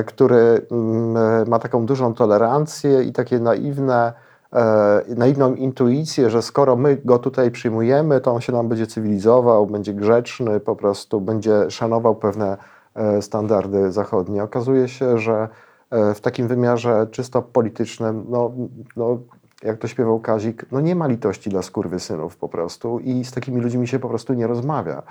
[0.08, 4.14] który mm, e, ma taką dużą tolerancję i takie naiwne
[4.54, 9.68] e, naiwną intuicję, że skoro my go tutaj przyjmujemy, to on się nam będzie cywilizował,
[9.68, 12.58] będzie grzeczny, po prostu będzie szanował pewne
[12.96, 14.44] e, standardy zachodnie.
[14.44, 15.48] Okazuje się, że
[15.90, 18.52] e, w takim wymiarze czysto politycznym, no,
[18.96, 19.18] no
[19.64, 23.62] jak to śpiewał Kazik, no nie ma litości dla skurwysynów po prostu i z takimi
[23.62, 25.04] ludźmi się po prostu nie rozmawia.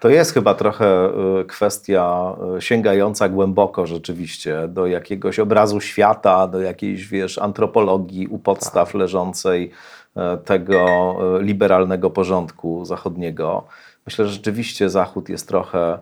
[0.00, 1.10] To jest chyba trochę
[1.40, 8.38] y, kwestia y, sięgająca głęboko rzeczywiście do jakiegoś obrazu świata, do jakiejś, wiesz, antropologii u
[8.38, 9.70] podstaw leżącej
[10.16, 13.64] e, tego e, liberalnego porządku zachodniego.
[14.06, 15.98] Myślę, że rzeczywiście Zachód jest trochę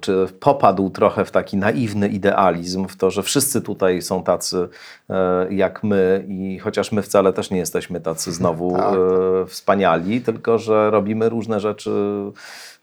[0.00, 4.68] czy popadł trochę w taki naiwny idealizm, w to, że wszyscy tutaj są tacy
[5.10, 8.94] e, jak my i chociaż my wcale też nie jesteśmy tacy znowu Tak.
[8.94, 11.90] e, wspaniali, tylko że robimy różne rzeczy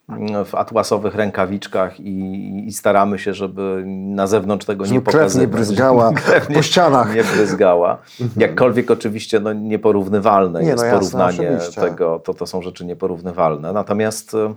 [0.09, 5.13] mm, w atłasowych rękawiczkach i, i staramy się, żeby na zewnątrz tego Żeby nie krew
[5.15, 5.49] nie pokazywać.
[5.49, 7.15] bryzgała Krew po ścianach.
[7.15, 7.97] Nie bryzgała.
[8.37, 11.81] Jakkolwiek oczywiście no, nieporównywalne Nie, no jest jasne, porównanie oczywiście.
[11.81, 13.73] tego, to, to są rzeczy nieporównywalne.
[13.73, 14.53] Natomiast e,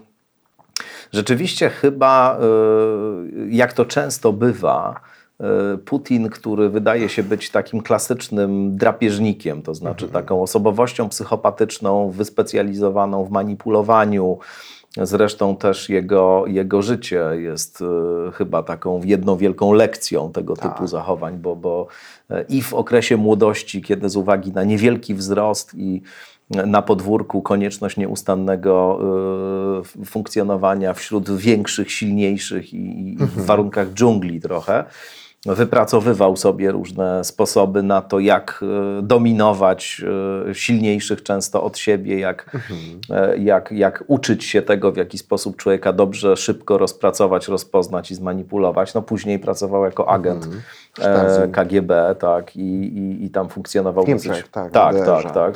[1.12, 2.44] rzeczywiście chyba, e,
[3.50, 5.00] jak to często bywa,
[5.40, 10.22] e, Putin, który wydaje się być takim klasycznym drapieżnikiem, to znaczy Mhm.
[10.22, 14.38] taką osobowością psychopatyczną, wyspecjalizowaną w manipulowaniu.
[15.02, 20.72] Zresztą też jego, jego życie jest e, chyba taką jedną wielką lekcją tego Tak.
[20.72, 21.86] typu zachowań, bo, bo
[22.48, 26.02] i w okresie młodości, kiedy z uwagi na niewielki wzrost i
[26.50, 28.98] na podwórku konieczność nieustannego
[30.02, 34.84] y, funkcjonowania wśród większych, silniejszych i, i w warunkach dżungli trochę.
[35.46, 38.60] Wypracowywał sobie różne sposoby na to, jak
[38.98, 40.02] y, dominować
[40.50, 42.56] y, silniejszych często od siebie, jak,
[43.10, 48.14] e, jak, jak uczyć się tego, w jaki sposób człowieka dobrze, szybko rozpracować, rozpoznać i
[48.14, 48.94] zmanipulować.
[48.94, 50.48] No później pracował jako agent
[50.98, 51.52] e, Stasi.
[51.52, 52.60] KGB, tak, i,
[52.98, 54.46] i, i tam funkcjonował Niemczech, dosyć...
[54.50, 55.54] tak, tak, w tak,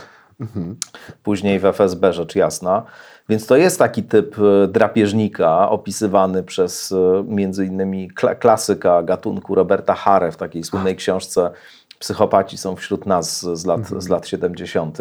[0.92, 1.14] Tak.
[1.22, 2.82] Później w FSB, rzecz jasna.
[3.28, 9.54] Więc to jest taki typ e, drapieżnika opisywany przez e, między innymi kla- klasyka gatunku
[9.54, 11.50] Roberta Hare w takiej słynnej książce
[11.98, 14.98] Psychopaci są wśród nas z lat, z lat 70.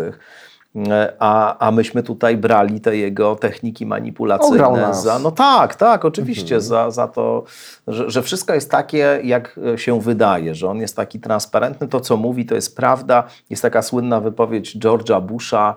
[0.75, 4.57] E, A, a myśmy tutaj brali te jego techniki manipulacyjne
[4.93, 5.19] za.
[5.19, 7.43] No tak, tak, oczywiście, za, za to,
[7.87, 11.87] że, że wszystko jest takie, jak e, się wydaje, że on jest taki transparentny.
[11.87, 13.23] To, co mówi, to jest prawda.
[13.49, 15.75] Jest taka słynna wypowiedź George'a Busha.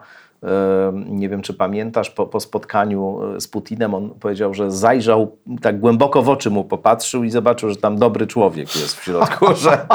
[1.07, 5.81] Nie wiem, czy pamiętasz, po, po spotkaniu e, z Putinem on powiedział, że zajrzał, tak
[5.81, 9.87] głęboko w oczy mu popatrzył i zobaczył, że tam dobry człowiek jest w środku, że,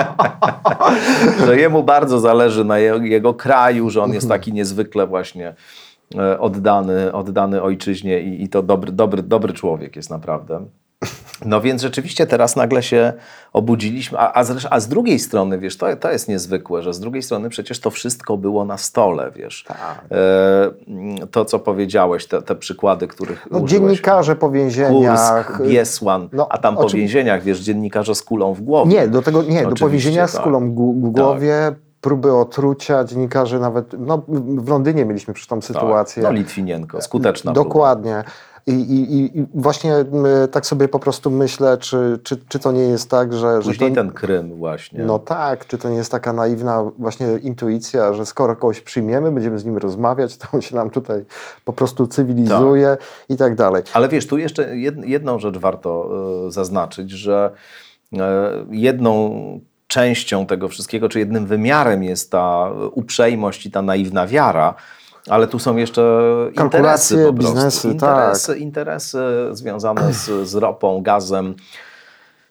[1.46, 5.56] że jemu bardzo zależy na jego, jego kraju, że on jest taki niezwykle właśnie
[6.16, 10.66] e, oddany, oddany ojczyźnie i, i to dobry, dobry, dobry człowiek jest naprawdę.
[11.46, 13.14] No więc rzeczywiście teraz nagle się
[13.54, 17.00] obudziliśmy, a, a, zresz- a z drugiej strony, wiesz, to, to jest niezwykłe, że z
[17.00, 19.64] drugiej strony przecież to wszystko było na stole, wiesz.
[19.68, 19.78] Tak.
[20.12, 23.72] E, to, co powiedziałeś, te, te przykłady, których No, użyłeś.
[23.72, 25.48] dziennikarze po więzieniach.
[25.58, 28.92] Kursk, Biesłan, No, a tam po oczywi- więzieniach, wiesz, dziennikarze z kulą w głowie.
[28.92, 30.44] Nie, do tego nie, do Oczywiście, powięzienia z tak.
[30.44, 31.72] kulą gu- w głowie,
[32.02, 34.22] próby otrucia, dziennikarzy nawet, no
[34.58, 35.64] w Londynie mieliśmy przecież tą Tak.
[35.66, 36.24] sytuację.
[36.24, 37.70] No Litwinienko, skuteczna próba.
[37.70, 38.24] Dokładnie.
[38.28, 39.94] I, i, i- I właśnie
[40.52, 43.62] tak sobie po prostu myślę, czy, czy, czy to nie jest tak, że.
[43.62, 45.04] że Później to, ten Krym właśnie.
[45.04, 49.60] No tak, czy to nie jest taka naiwna właśnie intuicja, że skoro kogoś przyjmiemy, będziemy
[49.60, 51.26] z nim rozmawiać, to on się nam tutaj
[51.66, 52.98] po prostu cywilizuje
[53.30, 53.84] i tak dalej.
[53.94, 56.10] Ale wiesz, tu jeszcze jed, jedną rzecz warto
[56.48, 57.52] e, zaznaczyć, że
[58.14, 59.32] e, jedną
[59.88, 64.74] częścią tego wszystkiego, czy jednym wymiarem jest ta uprzejmość i ta naiwna wiara,
[65.30, 66.02] ale tu są jeszcze
[66.56, 69.20] Kalkulacje, interesy po biznesy, interesy, interesy
[69.52, 71.56] związane z, z ropą, gazem.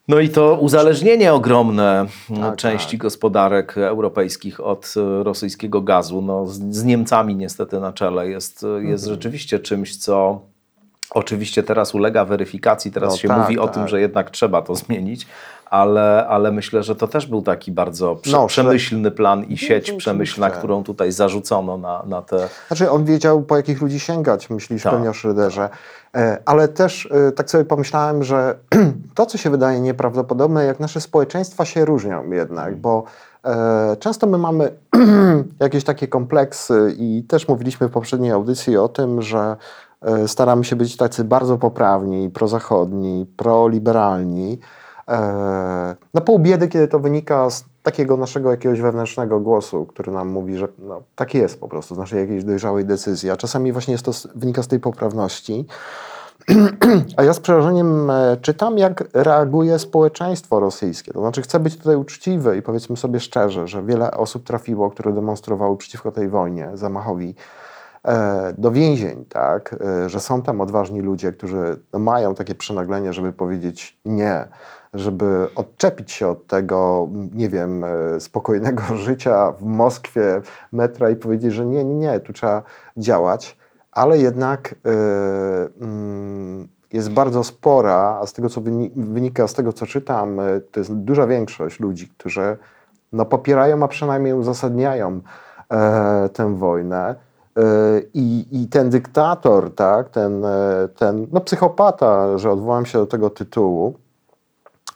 [0.09, 2.07] No i to uzależnienie ogromne
[2.41, 8.63] Tak, części gospodarek europejskich od e, rosyjskiego gazu, no, z, Niemcami niestety na czele, jest,
[8.79, 9.17] jest Mhm.
[9.17, 10.41] rzeczywiście czymś, co
[11.11, 13.75] oczywiście teraz ulega weryfikacji, teraz No się tak, mówi o tak.
[13.75, 15.27] tym, że jednak trzeba to zmienić,
[15.71, 19.85] ale, ale myślę, że to też był taki bardzo prze, No, przemyślny plan i sieć
[19.85, 19.97] oczywiście.
[19.97, 22.49] przemyślna, którą tutaj zarzucono na, na te...
[22.67, 25.69] Znaczy on wiedział, po jakich ludzi sięgać, myślisz Tak, pewnie o Schröderze.
[26.17, 28.55] E, Ale też e, tak sobie pomyślałem, że
[29.15, 33.05] to, co się wydaje nieprawdopodobne, jak nasze społeczeństwa się różnią jednak, bo
[33.45, 34.73] e, często my mamy
[35.61, 39.57] jakieś takie kompleksy i też mówiliśmy w poprzedniej audycji o tym, że
[40.27, 44.59] staramy się być tacy bardzo poprawni, prozachodni, proliberalni.
[45.09, 50.29] E, Na pół biedy, kiedy to wynika z takiego naszego jakiegoś wewnętrznego głosu, który nam
[50.29, 53.93] mówi, że no, tak jest po prostu, z naszej jakiejś dojrzałej decyzji, a czasami właśnie
[53.93, 55.67] jest to, wynika z tej poprawności.
[57.17, 61.13] A ja z przerażeniem e, czytam, jak reaguje społeczeństwo rosyjskie.
[61.13, 65.13] To znaczy, chcę być tutaj uczciwy i powiedzmy sobie szczerze, że wiele osób trafiło, które
[65.13, 67.35] demonstrowały przeciwko tej wojnie, zamachowi,
[68.05, 69.77] e, do więzień, tak?
[70.07, 74.49] Że są tam odważni ludzie, którzy no, mają takie przenaglenie, żeby powiedzieć nie.
[74.95, 80.41] Żeby odczepić się od tego, nie wiem, e, spokojnego życia w Moskwie,
[80.73, 82.63] metra i powiedzieć, że nie, nie, nie, tu trzeba
[82.97, 83.57] działać,
[83.93, 84.75] ale jednak
[85.81, 90.61] mm, jest bardzo spora, a z tego, co wyni- wynika z tego, co czytam, e,
[90.61, 92.57] to jest duża większość ludzi, którzy
[93.13, 95.21] no, popierają, a przynajmniej uzasadniają
[96.33, 97.15] tę wojnę.
[98.15, 100.43] I, I ten dyktator, tak, ten,
[100.97, 103.95] ten no, psychopata, że odwołam się do tego tytułu,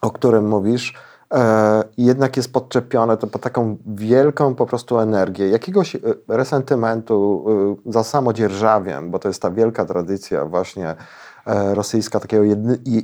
[0.03, 0.95] o którym mówisz,
[1.35, 7.45] e, jednak jest podczepione to po taką wielką po prostu energię, jakiegoś e, resentymentu
[7.89, 10.95] e, za samodzierżawiem, bo to jest ta wielka tradycja właśnie
[11.75, 12.45] rosyjska, takiego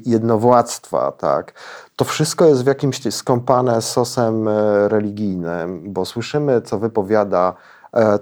[0.06, 1.52] jednowładztwa, tak.
[1.96, 4.48] To wszystko jest w jakimś skąpane sosem
[4.88, 7.54] religijnym, bo słyszymy, co wypowiada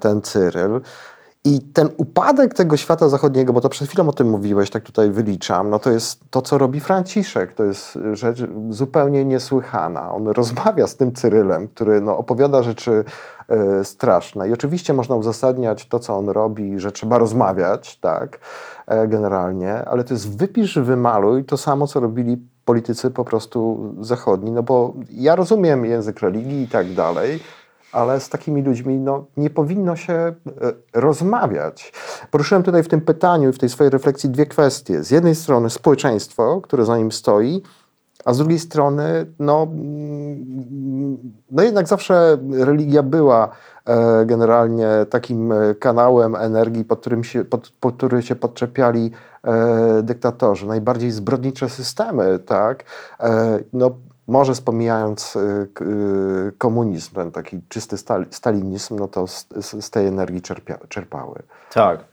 [0.00, 0.80] ten Cyryl.
[1.46, 5.11] I ten upadek tego świata zachodniego, bo to przed chwilą o tym mówiłeś, tak tutaj
[5.11, 7.54] wyliczam, no to jest to, co robi Franciszek.
[7.54, 10.14] To jest rzecz zupełnie niesłychana.
[10.14, 13.04] On rozmawia z tym Cyrylem, który no, opowiada rzeczy
[13.48, 14.48] e, straszne.
[14.48, 18.38] I oczywiście można uzasadniać to, co on robi, że trzeba rozmawiać, tak,
[18.87, 24.52] e, generalnie, ale to jest wypisz, wymaluj to samo, co robili politycy po prostu zachodni,
[24.52, 27.40] no bo ja rozumiem język religii i tak dalej,
[27.92, 30.35] ale z takimi ludźmi no, nie powinno się e,
[30.94, 31.92] rozmawiać.
[32.31, 35.05] Poruszyłem tutaj w tym pytaniu i w tej swojej refleksji dwie kwestie.
[35.05, 37.62] Z jednej strony społeczeństwo, które za nim stoi,
[38.25, 39.66] a z drugiej strony, no,
[41.51, 43.49] no jednak zawsze religia była
[43.85, 49.11] e, generalnie takim e, kanałem energii, pod którym się, pod, pod który się podczepiali
[50.03, 50.66] dyktatorzy.
[50.66, 52.85] Najbardziej zbrodnicze systemy, tak?
[53.72, 53.90] No,
[54.26, 59.84] może spomijając y, k- y, komunizm, ten taki czysty stal- stalinizm, no to z, z,
[59.84, 61.42] z tej energii czerpia, czerpały.
[61.72, 62.04] Tak.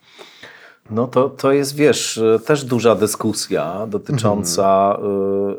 [0.90, 4.98] No to, to jest, wiesz, y, też duża dyskusja dotycząca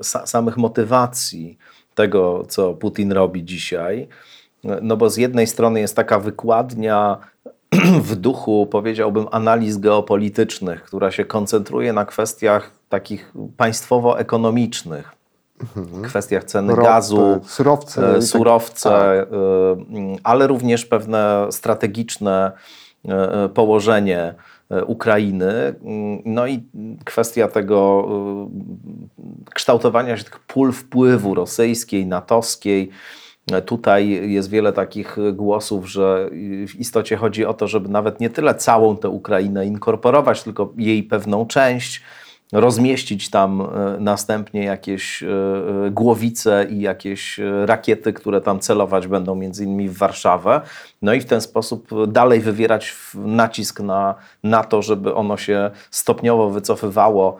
[0.01, 1.59] y, sa, samych motywacji
[1.95, 4.09] tego, co Putin robi dzisiaj.
[4.83, 7.19] No bo z jednej strony jest taka wykładnia
[8.03, 15.05] w duchu, powiedziałbym, analiz geopolitycznych, która się koncentruje na kwestiach takich państwowo-ekonomicznych,
[16.05, 19.03] kwestiach ceny Ropy, gazu, surowce e, tak- surowce, tak.
[19.03, 19.27] e,
[19.73, 22.53] mm, ale również pewne strategiczne
[23.09, 24.35] e, położenie
[24.87, 25.53] Ukrainy.
[25.85, 26.65] Mm, No i
[27.05, 28.09] kwestia tego
[29.55, 32.91] kształtowania się tych pól wpływu rosyjskiej, natowskiej.
[33.67, 36.29] Tutaj jest wiele takich głosów, że
[36.69, 41.03] w istocie chodzi o to, żeby nawet nie tyle całą tę Ukrainę inkorporować, tylko jej
[41.03, 42.03] pewną część,
[42.53, 43.67] rozmieścić tam e,
[44.01, 49.99] następnie jakieś e, e, głowice i jakieś rakiety, które tam celować będą między innymi w
[49.99, 50.61] Warszawę.
[51.03, 56.51] No i w ten sposób dalej wywierać nacisk na, na to, żeby ono się stopniowo
[56.51, 57.39] wycofywało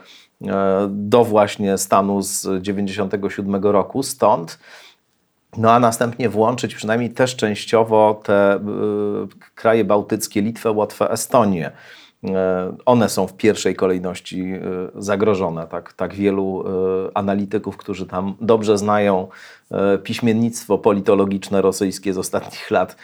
[0.89, 4.03] do właśnie stanu z 97 roku.
[4.03, 4.59] Stąd
[5.57, 8.61] no a następnie włączyć przynajmniej też częściowo te
[9.55, 11.71] kraje bałtyckie, Litwę, Łotwę, Estonię.
[12.25, 12.29] Y,
[12.87, 14.61] one są w pierwszej kolejności y,
[15.03, 15.67] zagrożone.
[15.67, 16.65] Tak, tak wielu
[17.09, 19.29] y, analityków, którzy tam dobrze znają
[20.03, 22.97] piśmiennictwo politologiczne rosyjskie z ostatnich lat,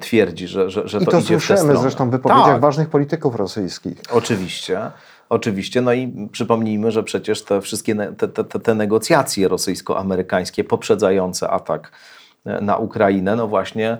[0.00, 1.80] twierdzi, że, że, że I to, to idzie w tę stronę.
[1.80, 2.60] zresztą w wypowiedziach Tak.
[2.60, 4.02] ważnych polityków rosyjskich.
[4.12, 4.80] Oczywiście,
[5.28, 5.80] oczywiście.
[5.80, 11.92] No i przypomnijmy, że przecież te wszystkie te, te, te- negocjacje rosyjsko-amerykańskie poprzedzające atak
[12.46, 13.98] e, na Ukrainę, no właśnie e,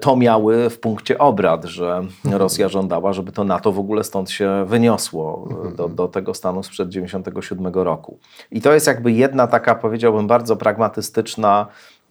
[0.00, 4.64] to miały w punkcie obrad, że Rosja żądała, żeby to NATO w ogóle stąd się
[4.66, 8.18] wyniosło e, do, do tego stanu sprzed 97 roku.
[8.50, 11.66] I to jest jakby jedna taka, powiedziałbym, bardzo pragmatystyczna,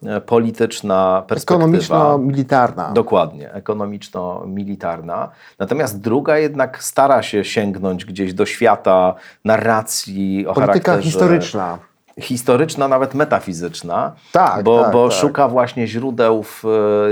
[0.06, 1.60] e, polityczna perspektywa.
[1.60, 2.92] Ekonomiczno-militarna.
[2.92, 5.30] Dokładnie, ekonomiczno-militarna.
[5.60, 11.78] Natomiast druga jednak stara się sięgnąć gdzieś do świata narracji o Polityka charakterze historyczna.
[12.20, 15.18] Historyczna, nawet metafizyczna, Tak, bo, tak, bo tak.
[15.18, 16.64] szuka właśnie źródeł w,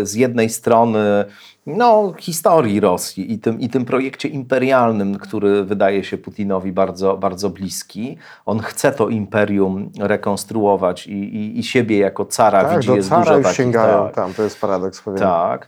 [0.03, 1.25] z jednej strony
[1.65, 7.49] no, historii Rosji i tym, i tym projekcie imperialnym, który wydaje się Putinowi bardzo, bardzo
[7.49, 8.17] bliski.
[8.45, 12.87] On chce to imperium rekonstruować i, i, i siebie jako cara Tak, widzi.
[12.87, 15.19] do jest cara dużo już takich, sięgają tak, tam, to jest paradoks pewien.
[15.19, 15.67] tak.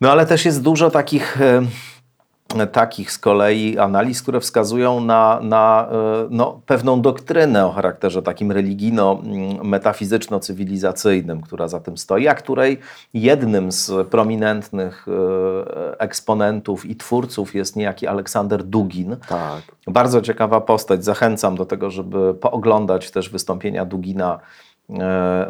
[0.00, 1.62] No ale też jest dużo takich, e,
[2.72, 8.52] takich z kolei analiz, które wskazują na, na e, no, pewną doktrynę o charakterze takim
[8.52, 12.78] religijno-metafizyczno-cywilizacyjnym, która za tym stoi, a której
[13.14, 15.12] jednym z prominentnych e,
[16.00, 19.16] eksponentów i twórców jest niejaki Aleksander Dugin.
[19.28, 19.62] Tak.
[19.86, 21.04] Bardzo ciekawa postać.
[21.04, 24.38] Zachęcam do tego, żeby pooglądać też wystąpienia Dugina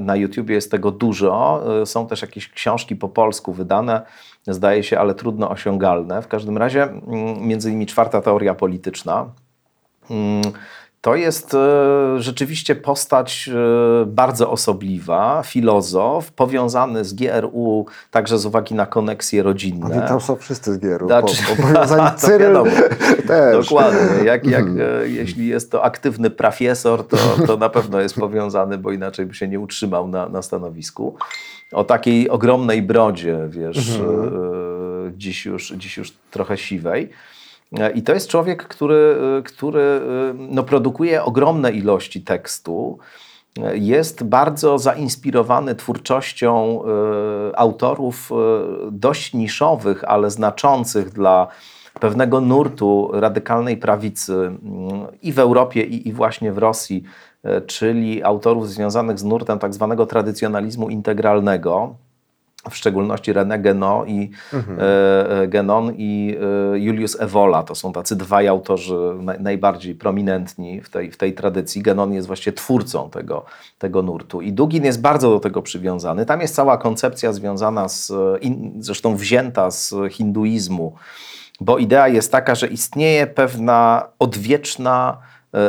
[0.00, 0.54] na YouTubie.
[0.54, 1.62] Jest tego dużo.
[1.82, 4.02] E, Są też jakieś książki po polsku wydane,
[4.46, 6.22] zdaje się, ale trudno osiągalne.
[6.22, 9.26] W każdym razie, mm, między innymi czwarta teoria polityczna.
[11.02, 11.58] To jest e,
[12.18, 13.50] rzeczywiście postać
[14.02, 19.86] e, bardzo osobliwa, filozof, powiązany z GRU także z uwagi na koneksje rodzinne.
[19.86, 22.56] Oni tam są wszyscy z Gieru, Znaczy- bo powiązani To Cyryl
[23.28, 23.68] też.
[23.68, 24.24] Dokładnie.
[24.24, 25.02] Jak, jak, Mhm.
[25.04, 29.34] e, jeśli jest to aktywny profesor, to, to na pewno jest powiązany, bo inaczej by
[29.34, 31.16] się nie utrzymał na, na stanowisku.
[31.72, 34.32] O takiej ogromnej brodzie, wiesz, Mhm.
[35.16, 37.08] dziś, już, dziś już trochę siwej.
[37.78, 40.00] E, I to jest człowiek, który, e, który e,
[40.34, 42.98] no, produkuje ogromne ilości tekstu.
[43.74, 46.82] Jest bardzo zainspirowany twórczością
[47.54, 48.30] autorów
[48.90, 51.46] dość niszowych, ale znaczących dla
[52.00, 54.58] pewnego nurtu radykalnej prawicy mm,
[55.22, 57.02] i w Europie, i, i właśnie w Rosji,
[57.66, 61.94] czyli autorów związanych z nurtem tak zwanego tradycjonalizmu integralnego,
[62.70, 66.36] w szczególności René Guénon i, e, e, Guénon i
[66.74, 67.62] e, Julius Evola.
[67.62, 71.82] To są tacy dwaj autorzy naj, najbardziej prominentni w tej, w tej tradycji.
[71.82, 73.44] Guénon jest właśnie twórcą tego,
[73.78, 74.40] tego nurtu.
[74.40, 76.26] I Dugin jest bardzo do tego przywiązany.
[76.26, 80.94] Tam jest cała koncepcja związana z, e, in, zresztą wzięta z hinduizmu,
[81.60, 85.18] bo idea jest taka, że istnieje pewna odwieczna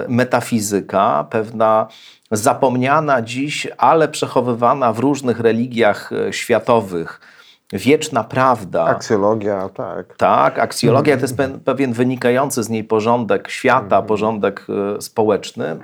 [0.07, 1.87] metafizyka, pewna
[2.31, 7.21] zapomniana dziś, ale przechowywana w różnych religiach e, światowych,
[7.73, 8.85] wieczna prawda.
[8.85, 10.17] Aksjologia, tak.
[10.17, 14.67] Tak, aksjologia to jest pe- pewien wynikający z niej porządek świata, porządek
[14.97, 15.79] e, społeczny.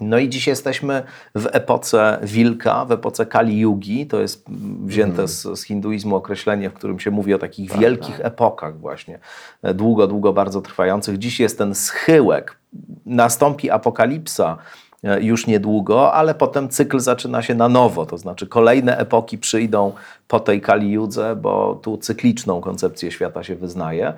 [0.00, 1.02] No i dziś jesteśmy
[1.34, 4.06] w epoce wilka, w epoce Kali Yugi.
[4.06, 8.20] To jest mm, wzięte z, z hinduizmu określenie, w którym się mówi o takich wielkich
[8.20, 9.18] epokach właśnie,
[9.62, 11.18] e, długo, długo bardzo trwających.
[11.18, 12.58] Dziś jest ten schyłek.
[13.06, 14.58] Nastąpi apokalipsa
[15.04, 19.92] e, już niedługo, ale potem cykl zaczyna się na nowo, to znaczy kolejne epoki przyjdą
[20.28, 24.14] po tej Kali Judze, bo tu cykliczną koncepcję świata się wyznaje.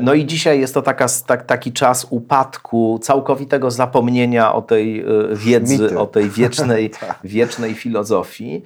[0.00, 5.04] No i dzisiaj jest to taka, tak, taki czas upadku, całkowitego zapomnienia o tej e,
[5.32, 5.98] wiedzy, Mity.
[5.98, 6.90] o tej wiecznej,
[7.24, 8.62] wiecznej filozofii.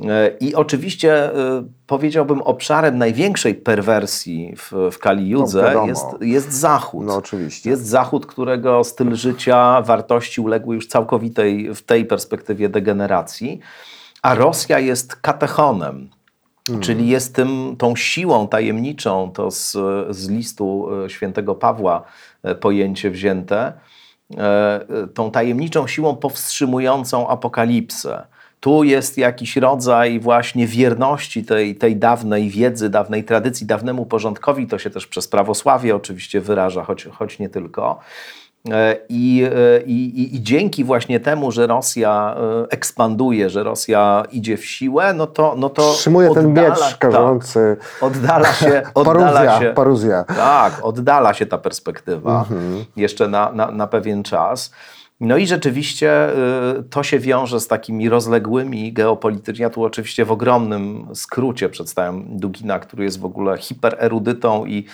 [0.00, 6.52] E, I oczywiście e, powiedziałbym obszarem największej perwersji w, w Kali Judze No, jest, jest
[6.52, 7.06] Zachód.
[7.06, 7.70] No oczywiście.
[7.70, 13.60] Jest Zachód, którego styl życia, wartości uległy już całkowitej w tej perspektywie degeneracji,
[14.22, 16.10] a Rosja jest katechonem.
[16.80, 19.76] Czyli jest tym, tą siłą tajemniczą, to z,
[20.10, 22.02] z listu e, świętego Pawła
[22.42, 23.72] e, pojęcie wzięte,
[24.36, 24.80] e,
[25.14, 28.26] tą tajemniczą siłą powstrzymującą apokalipsę.
[28.60, 34.66] Tu jest jakiś rodzaj właśnie wierności tej, tej dawnej wiedzy, dawnej tradycji, dawnemu porządkowi.
[34.66, 38.00] To się też przez prawosławie oczywiście wyraża, choć, choć nie tylko.
[38.70, 44.22] E, I, e, i, i, I dzięki właśnie temu, że Rosja e, ekspanduje, że Rosja
[44.32, 45.54] idzie w siłę, no to.
[45.58, 47.76] No to Wstrzymuje ten oddala- miecz karzący.
[47.80, 48.82] Tak, oddala się.
[48.94, 50.24] Oddala Paruzja, się paruzja.
[50.24, 52.84] tak, oddala się ta perspektywa Mhm.
[52.96, 54.70] jeszcze na, na, na pewien czas.
[55.20, 56.12] No i rzeczywiście
[56.90, 59.62] to się wiąże z takimi rozległymi geopolitycznie.
[59.62, 64.84] Ja tu oczywiście w ogromnym skrócie przedstawiam Dugina, który jest w ogóle hipererudytą i,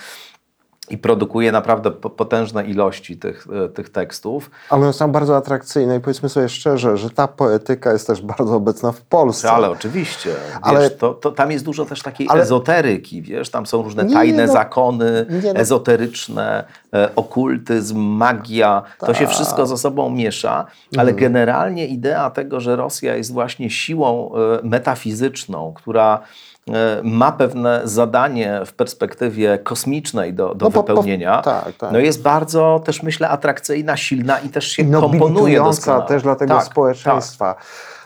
[0.89, 4.51] i produkuje naprawdę po- potężne ilości tych, y, tych tekstów.
[4.69, 8.55] Ale one są bardzo atrakcyjne i powiedzmy sobie szczerze, że ta poetyka jest też bardzo
[8.55, 9.51] obecna w Polsce.
[9.51, 13.65] Ale oczywiście, Ale- wiesz, to, to, tam jest dużo też takiej Ale- ezoteryki, wiesz, tam
[13.65, 16.63] są różne Nie, tajne no- zakony nie, no- ezoteryczne,
[16.93, 19.33] e, okultyzm, magia, to się Tak.
[19.33, 20.65] wszystko ze sobą miesza,
[20.97, 21.17] ale Mhm.
[21.17, 26.56] generalnie idea tego, że Rosja jest właśnie siłą e, metafizyczną, która e,
[27.03, 31.91] ma pewne zadanie w perspektywie kosmicznej do, do No, po- po- wypełnienia, tak, tak.
[31.91, 36.05] no jest bardzo też myślę atrakcyjna, silna i też się I komponuje doskonale.
[36.05, 37.55] też dla tego Tak, społeczeństwa.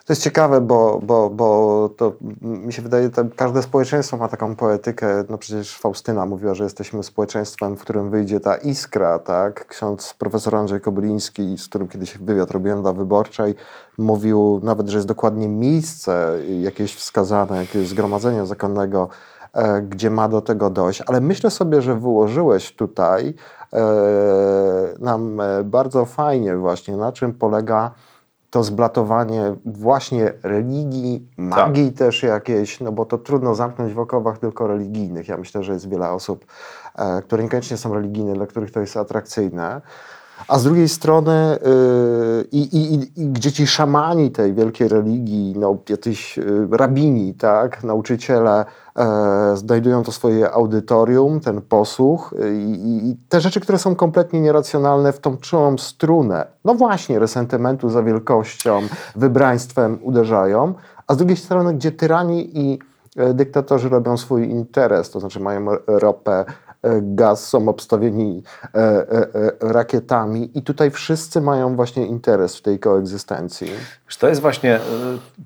[0.05, 4.55] To jest ciekawe, bo, bo, bo to mi się wydaje, że każde społeczeństwo ma taką
[4.55, 5.23] poetykę.
[5.29, 9.67] No przecież Faustyna mówiła, że jesteśmy społeczeństwem, w którym wyjdzie ta iskra, tak?
[9.67, 13.55] Ksiądz profesor Andrzej Kobyliński, z którym kiedyś wywiad robiłem dla Wyborczej,
[13.97, 19.09] mówił nawet, że jest dokładnie miejsce jakieś wskazane, jakieś zgromadzenia zakonnego,
[19.53, 21.03] e, gdzie ma do tego dojść.
[21.07, 23.33] Ale myślę sobie, że wyłożyłeś tutaj
[23.73, 23.83] e,
[24.99, 27.91] nam e, bardzo fajnie właśnie, na czym polega
[28.51, 34.67] to zblatowanie właśnie religii, magii też jakiejś, no bo to trudno zamknąć w okowach tylko
[34.67, 35.27] religijnych.
[35.27, 36.45] Ja myślę, że jest wiele osób,
[36.95, 39.81] e, które niekoniecznie są religijne, dla których to jest atrakcyjne.
[40.47, 46.67] A z drugiej strony yy, i, gdzie ci szamani tej wielkiej religii, no, jacyś yy,
[46.71, 48.65] rabini, tak, nauczyciele
[48.95, 54.41] e, znajdują to swoje audytorium, ten posłuch yy, i, i te rzeczy, które są kompletnie
[54.41, 58.81] nieracjonalne w tą czułą strunę, no właśnie, resentymentu za wielkością,
[59.15, 60.73] wybraństwem uderzają,
[61.07, 62.79] a z drugiej strony, gdzie tyrani i
[63.17, 66.45] e, dyktatorzy robią swój interes, to znaczy mają ropę,
[67.01, 69.27] gaz, są obstawieni e, e, e,
[69.61, 73.67] rakietami i tutaj wszyscy mają właśnie interes w tej koegzystencji.
[74.19, 74.79] To jest właśnie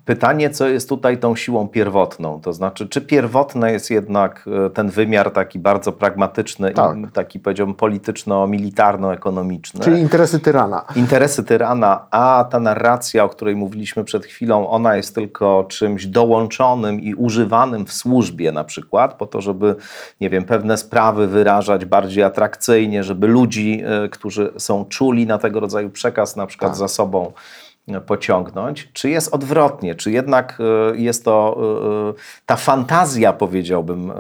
[0.06, 2.42] pytanie, co jest tutaj tą siłą pierwotną.
[2.42, 6.98] To znaczy, czy pierwotne jest jednak ten wymiar taki bardzo pragmatyczny, Tak.
[7.14, 9.80] taki powiedziałbym polityczno-militarno-ekonomiczny.
[9.80, 10.86] Czyli interesy tyrana.
[10.96, 17.00] interesy tyrana, a ta narracja, o której mówiliśmy przed chwilą, ona jest tylko czymś dołączonym
[17.00, 19.76] i używanym w służbie na przykład, po to, żeby,
[20.22, 25.60] nie wiem, pewne sprawy wyrażać bardziej atrakcyjnie, żeby ludzi, y, którzy są czuli na tego
[25.60, 26.78] rodzaju przekaz, na przykład Tak.
[26.78, 27.32] za sobą
[27.90, 30.58] y, pociągnąć, czy jest odwrotnie, czy jednak
[30.94, 31.58] y, jest to
[32.46, 34.12] ta fantazja, powiedziałbym,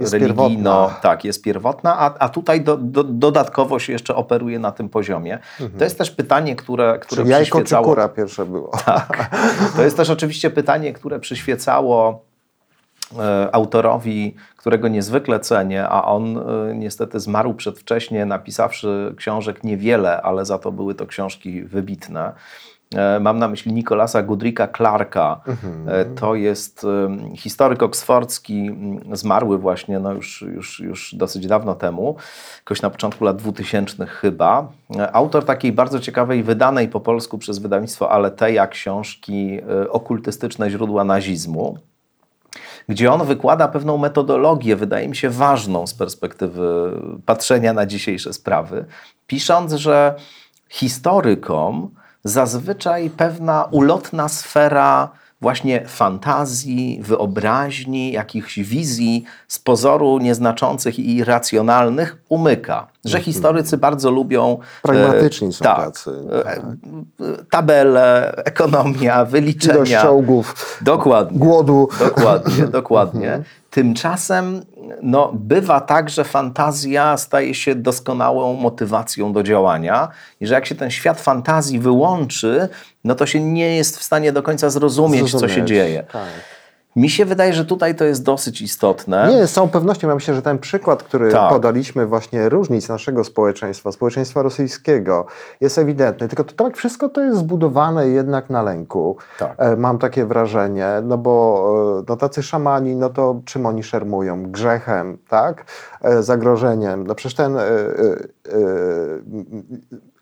[0.00, 1.00] Jest religijno, pierwotna.
[1.02, 5.38] tak, jest pierwotna, a, a tutaj do, do, dodatkowo się jeszcze operuje na tym poziomie.
[5.78, 8.70] To jest też pytanie, które, które Czy jajko czy kura pierwsze było?
[8.86, 9.30] Tak.
[9.76, 12.31] To jest też oczywiście pytanie, które przyświecało e,
[13.52, 20.58] autorowi, którego niezwykle cenię, a on e, niestety zmarł przedwcześnie, napisawszy książek niewiele, ale za
[20.58, 22.32] to były to książki wybitne.
[22.94, 25.40] E, Mam na myśli Nikolasa Gudrika Clarka.
[25.86, 26.86] E, To jest
[27.36, 28.70] historyk oksfordzki,
[29.12, 32.16] zmarły właśnie no już, już, już dosyć dawno temu,
[32.58, 34.68] jakoś na początku lat 2000 chyba.
[34.96, 41.04] E, Autor takiej bardzo ciekawej, wydanej po polsku przez wydawnictwo Aleteja książki e, Okultystyczne źródła
[41.04, 41.78] nazizmu
[42.88, 46.92] gdzie on wykłada pewną metodologię, wydaje mi się ważną z perspektywy
[47.26, 48.84] patrzenia na dzisiejsze sprawy,
[49.26, 50.14] pisząc, że
[50.68, 51.90] historykom
[52.24, 55.10] zazwyczaj pewna ulotna sfera
[55.42, 62.86] właśnie fantazji, wyobraźni, jakichś wizji z pozoru nieznaczących i irracjonalnych umyka.
[63.04, 64.58] Że historycy bardzo lubią...
[64.60, 66.10] e, Pragmatyczni są tak, tacy.
[66.32, 66.60] e, Tak.
[67.50, 70.02] tabele, ekonomia, Ilość wyliczenia.
[70.02, 71.38] czołgów, Dokładnie.
[71.38, 71.88] głodu.
[71.98, 73.42] Dokładnie, dokładnie.
[73.72, 74.64] Tymczasem
[75.02, 80.08] no, bywa tak, że fantazja staje się doskonałą motywacją do działania
[80.40, 82.68] i że jak się ten świat fantazji wyłączy,
[83.04, 85.68] no to się nie jest w stanie do końca zrozumieć, co się Zrozumieć.
[85.68, 86.04] dzieje.
[86.12, 86.22] Tak.
[86.96, 89.28] Mi się wydaje, że tutaj to jest dosyć istotne.
[89.34, 91.50] Nie, z całą pewnością ja myślę, że ten przykład, który Tak.
[91.50, 95.26] podaliśmy właśnie różnic naszego społeczeństwa, społeczeństwa rosyjskiego,
[95.60, 96.28] jest ewidentny.
[96.28, 99.16] Tylko to tak wszystko to jest zbudowane jednak na lęku.
[99.38, 99.54] Tak.
[99.58, 104.42] E, Mam takie wrażenie, no bo e, no tacy szamani, no to czym oni szermują?
[104.42, 105.64] Grzechem, tak?
[106.02, 107.06] E, Zagrożeniem.
[107.06, 107.56] No przecież ten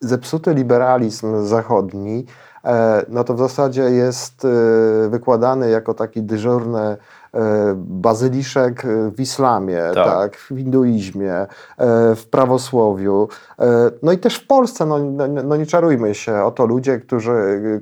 [0.01, 2.27] zepsuty liberalizm zachodni,
[3.09, 6.97] no to w zasadzie jest e, wykładany jako taki dyżurny e,
[7.77, 8.83] bazyliszek
[9.17, 10.07] w islamie, Tak.
[10.07, 10.37] tak.
[10.37, 11.47] w hinduizmie, e,
[12.17, 13.29] w prawosłowiu.
[13.59, 17.33] E, No i też w Polsce, no, no, no nie czarujmy się, oto ludzie, którzy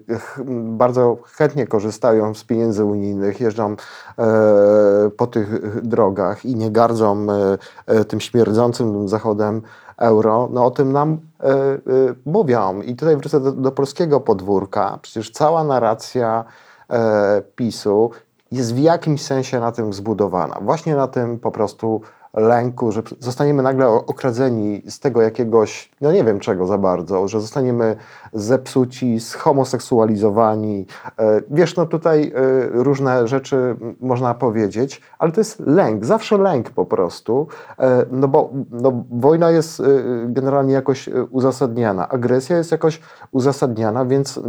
[0.09, 0.19] e,
[0.61, 3.77] bardzo chętnie korzystają z pieniędzy unijnych, jeżdżą
[4.19, 9.63] e, po tych drogach i nie gardzą e, e, tym śmierdzącym zachodem
[9.99, 11.79] euro, no o tym nam e, e,
[12.27, 12.81] mówią.
[12.81, 14.99] I tutaj wrócę do, do polskiego podwórka.
[15.03, 16.45] Przecież cała narracja
[16.91, 18.11] e, PiSu
[18.53, 20.59] jest w jakimś sensie na tym zbudowana.
[20.61, 22.01] Właśnie na tym po prostu
[22.39, 27.41] lęku, że zostaniemy nagle okradzeni z tego jakiegoś, no nie wiem czego za bardzo, że
[27.41, 27.97] zostaniemy
[28.33, 30.87] zepsuci, zhomoseksualizowani.
[31.19, 36.71] E, Wiesz, no tutaj e, różne rzeczy można powiedzieć, ale to jest lęk, zawsze lęk
[36.71, 37.47] po prostu,
[37.79, 39.83] e, no bo no, wojna jest
[40.27, 43.01] generalnie jakoś uzasadniana, agresja jest jakoś
[43.33, 44.41] uzasadniana, więc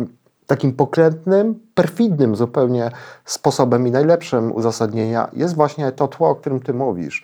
[0.49, 2.91] takim pokrętnym, perfidnym zupełnie
[3.25, 7.23] sposobem i najlepszym uzasadnienia jest właśnie to tło, o którym ty mówisz,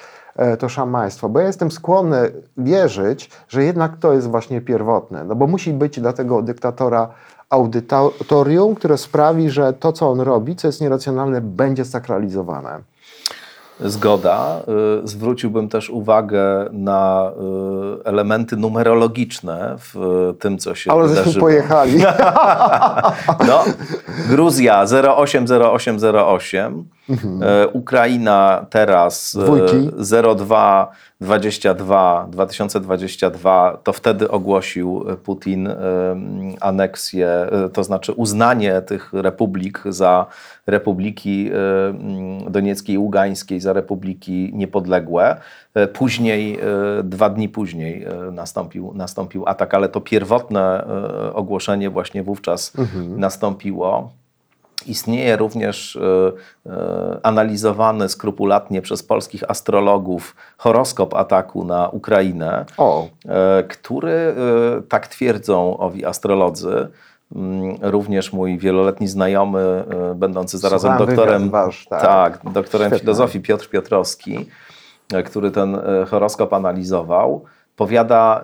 [0.59, 1.29] to szamaństwo.
[1.29, 5.99] Bo ja jestem skłonny wierzyć, że jednak to jest właśnie pierwotne, no bo musi być
[5.99, 7.09] dla tego dyktatora
[7.49, 12.79] audytorium, które sprawi, że to, co on robi, co jest nieracjonalne, będzie sakralizowane.
[13.79, 14.61] Zgoda.
[15.03, 17.31] Y, Zwróciłbym też uwagę na
[18.01, 19.95] y, elementy numerologiczne w
[20.39, 21.99] tym, co się Ale żeśmy pojechali.
[23.47, 23.63] No,
[24.29, 26.83] Gruzja 080808,
[27.41, 29.91] e, Ukraina teraz e, Dwójki.
[30.35, 30.91] 02
[31.21, 35.75] 22 2022, to wtedy ogłosił Putin e,
[36.61, 40.25] aneksję, e, to znaczy uznanie tych republik za
[40.67, 41.51] republiki
[42.49, 45.37] Donieckiej i Ługańskiej, za republiki niepodległe.
[45.93, 46.59] Później,
[47.03, 50.87] dwa dni później nastąpił, nastąpił atak, ale to pierwotne
[51.33, 52.73] ogłoszenie właśnie wówczas
[53.17, 54.11] nastąpiło.
[54.87, 56.31] Istnieje również e,
[56.71, 64.35] e, analizowany skrupulatnie przez polskich astrologów horoskop ataku na Ukrainę, O, e, który,
[64.89, 66.87] tak twierdzą owi astrolodzy,
[67.35, 69.83] mm, również mój wieloletni znajomy,
[70.15, 72.01] będący zarazem Słuchałem doktorem, wasz, tak.
[72.01, 74.49] tak, doktorem filozofii Piotr Piotrowski,
[75.25, 75.77] który ten
[76.07, 78.43] horoskop analizował, powiada,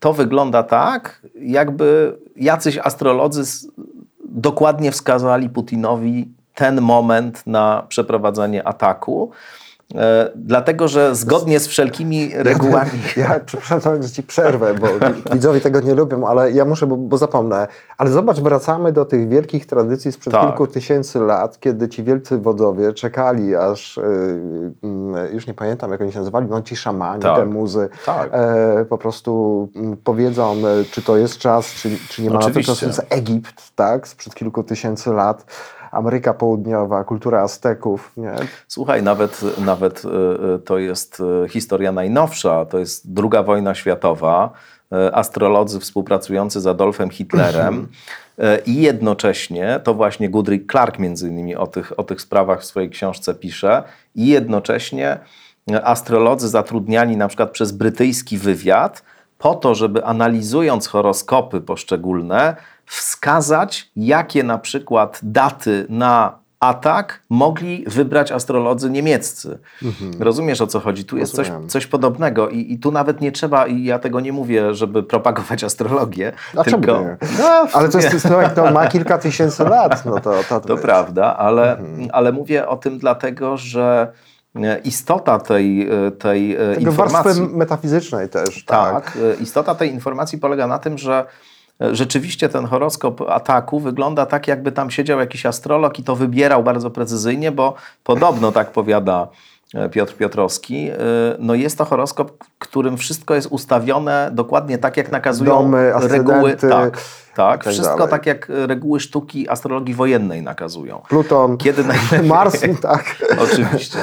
[0.00, 3.68] to wygląda tak, jakby jacyś astrolodzy
[4.28, 9.30] dokładnie wskazali Putinowi ten moment na przeprowadzenie ataku.
[9.94, 12.90] E, dlatego, że zgodnie z wszelkimi regułami.
[13.16, 14.86] Ja przepraszam, Tomek, że ci przerwę, bo
[15.32, 17.68] widzowie tego nie lubią, ale ja muszę, bo, bo zapomnę.
[17.98, 20.42] Ale zobacz, wracamy do tych wielkich tradycji sprzed Tak.
[20.42, 24.72] kilku tysięcy lat, kiedy ci wielcy wodzowie czekali, aż yy,
[25.22, 27.36] yy, już nie pamiętam, jak oni się nazywali, no ci szamani, Tak.
[27.36, 28.30] te muzy, Tak.
[28.32, 32.40] e, po prostu mm, powiedzą, e, czy to jest czas, czy, czy nie ma na
[32.40, 32.72] to Oczywiście.
[32.72, 32.86] czasu.
[32.86, 35.44] Więc Egipt, tak, sprzed kilku tysięcy lat,
[35.92, 38.34] Ameryka Południowa, kultura Azteków, nie?
[38.68, 40.08] Słuchaj, nawet, nawet e,
[40.54, 44.50] e, to jest e, historia najnowsza, to jest II wojna światowa,
[45.12, 47.88] astrolodzy współpracujący z Adolfem Hitlerem.
[48.38, 52.64] E, i jednocześnie, to właśnie Goodrick Clark między innymi o tych, o tych sprawach w
[52.64, 53.82] swojej książce pisze,
[54.14, 55.18] i jednocześnie
[55.82, 59.02] astrolodzy zatrudniani na przykład przez brytyjski wywiad
[59.38, 62.56] po to, żeby analizując horoskopy poszczególne,
[62.88, 69.58] wskazać, jakie na przykład daty na atak mogli wybrać astrolodzy niemieccy.
[70.20, 71.04] Rozumiesz o co chodzi?
[71.04, 71.54] Tu jest coś, Mhm.
[71.54, 71.70] Rozumiem.
[71.70, 75.64] coś podobnego I, i tu nawet nie trzeba, i ja tego nie mówię, żeby propagować
[75.64, 77.00] astrologię, A tylko...
[77.00, 77.16] nie?
[77.38, 80.32] No, Ale to jest to, to ma kilka tysięcy lat, no to...
[80.48, 82.08] to, to prawda, ale, Mhm.
[82.12, 84.12] ale mówię o tym dlatego, że
[84.56, 87.56] e, istota tej, e, tej e, Tego warstwy informacji...
[87.56, 88.92] metafizycznej też, tak.
[89.04, 91.24] Tak, istota tej informacji polega na tym, że
[91.80, 96.90] rzeczywiście ten horoskop ataku wygląda tak, jakby tam siedział jakiś astrolog i to wybierał bardzo
[96.90, 97.74] precyzyjnie, bo
[98.04, 99.28] podobno tak powiada
[99.74, 100.96] e, Piotr Piotrowski, e,
[101.38, 106.56] no jest to horoskop, którym wszystko jest ustawione dokładnie tak, jak nakazują Domy, reguły.
[106.56, 107.00] Tak,
[107.34, 108.10] tak, tak wszystko dalej.
[108.10, 111.02] tak, jak reguły sztuki astrologii wojennej nakazują.
[111.08, 112.22] Pluton, Kiedy najlepiej...
[112.28, 113.16] Mars, tak.
[113.44, 113.98] Oczywiście.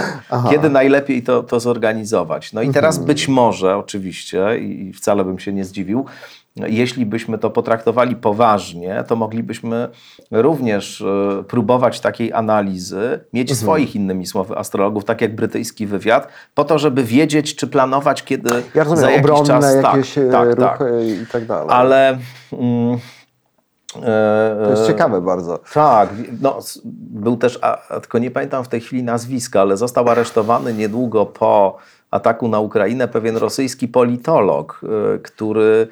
[0.50, 2.54] Kiedy najlepiej to, to zorganizować?
[2.54, 6.06] No i teraz być może, oczywiście, i wcale bym się nie zdziwił,
[6.56, 9.90] jeśli byśmy to potraktowali poważnie, to moglibyśmy
[10.32, 16.64] również e, próbować takiej analizy, mieć swoich, innymi słowy, astrologów, tak jak brytyjski wywiad, po
[16.64, 19.76] to, żeby wiedzieć, czy planować, kiedy Ja za rozumiem, jakiś obronne czas...
[19.84, 21.24] jakieś tak, e, tak, ruchy tak.
[21.24, 21.68] i tak dalej.
[21.70, 22.18] Ale...
[22.54, 22.98] Mm,
[23.96, 25.60] e, To jest ciekawe bardzo.
[25.74, 26.10] tak,
[26.42, 31.26] no, był też, a, tylko nie pamiętam w tej chwili nazwiska, ale został aresztowany niedługo
[31.26, 31.78] po
[32.12, 34.82] ataku na Ukrainę pewien rosyjski politolog,
[35.24, 35.88] który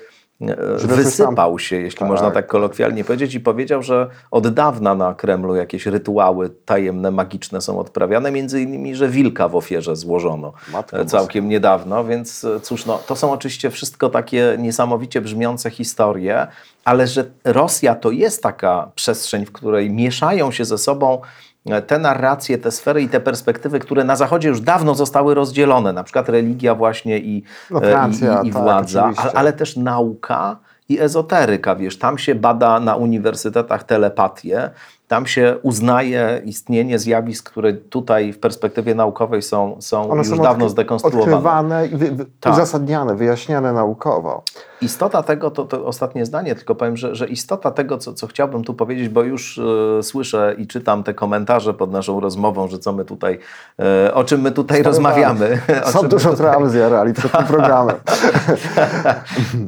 [0.80, 2.10] wysypał się, jeśli Tak.
[2.10, 7.62] można tak kolokwialnie powiedzieć, i powiedział, że od dawna na Kremlu jakieś rytuały tajemne, magiczne
[7.62, 12.60] są odprawiane, między innymi, że wilka w ofierze złożono Matko e, całkiem niedawno, więc e,
[12.60, 16.48] cóż, no, to są oczywiście wszystko takie niesamowicie brzmiące historie,
[16.86, 21.53] ale że Rosja to jest taka przestrzeń, w której mieszają się ze sobą e,
[21.88, 26.03] te narracje, te sfery i te perspektywy, które na Zachodzie już dawno zostały rozdzielone, na
[26.03, 29.24] przykład religia właśnie i, No, e, Francja, i, i tak, władza, oczywiście.
[29.24, 30.57] ale, ale też nauka
[30.89, 34.70] i ezoteryka, wiesz, tam się bada na uniwersytetach telepatię,
[35.07, 40.38] tam się uznaje istnienie zjawisk, które tutaj w perspektywie naukowej są, są One już są
[40.38, 41.36] dawno zdekonstruowane.
[41.36, 42.53] Odkrywane i wy, wy, Tak.
[42.53, 44.43] uzasadniane, wyjaśniane naukowo.
[44.84, 48.64] Istota tego, to, to ostatnie zdanie, tylko powiem, że, że istota tego, co, co chciałbym
[48.64, 49.60] tu powiedzieć, bo już
[50.00, 53.40] e, słyszę i czytam te komentarze pod naszą rozmową, że co my tutaj,
[53.80, 55.62] e, o czym my tutaj rozmawiamy.
[55.94, 57.96] Są dużo tutaj- traum zjarali przed tym programem.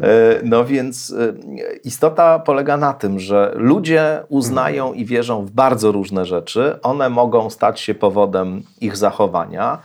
[0.02, 1.16] E, No więc
[1.84, 6.80] istota polega na tym, że ludzie uznają i wierzą w bardzo różne rzeczy.
[6.84, 9.78] One mogą stać się powodem ich zachowania.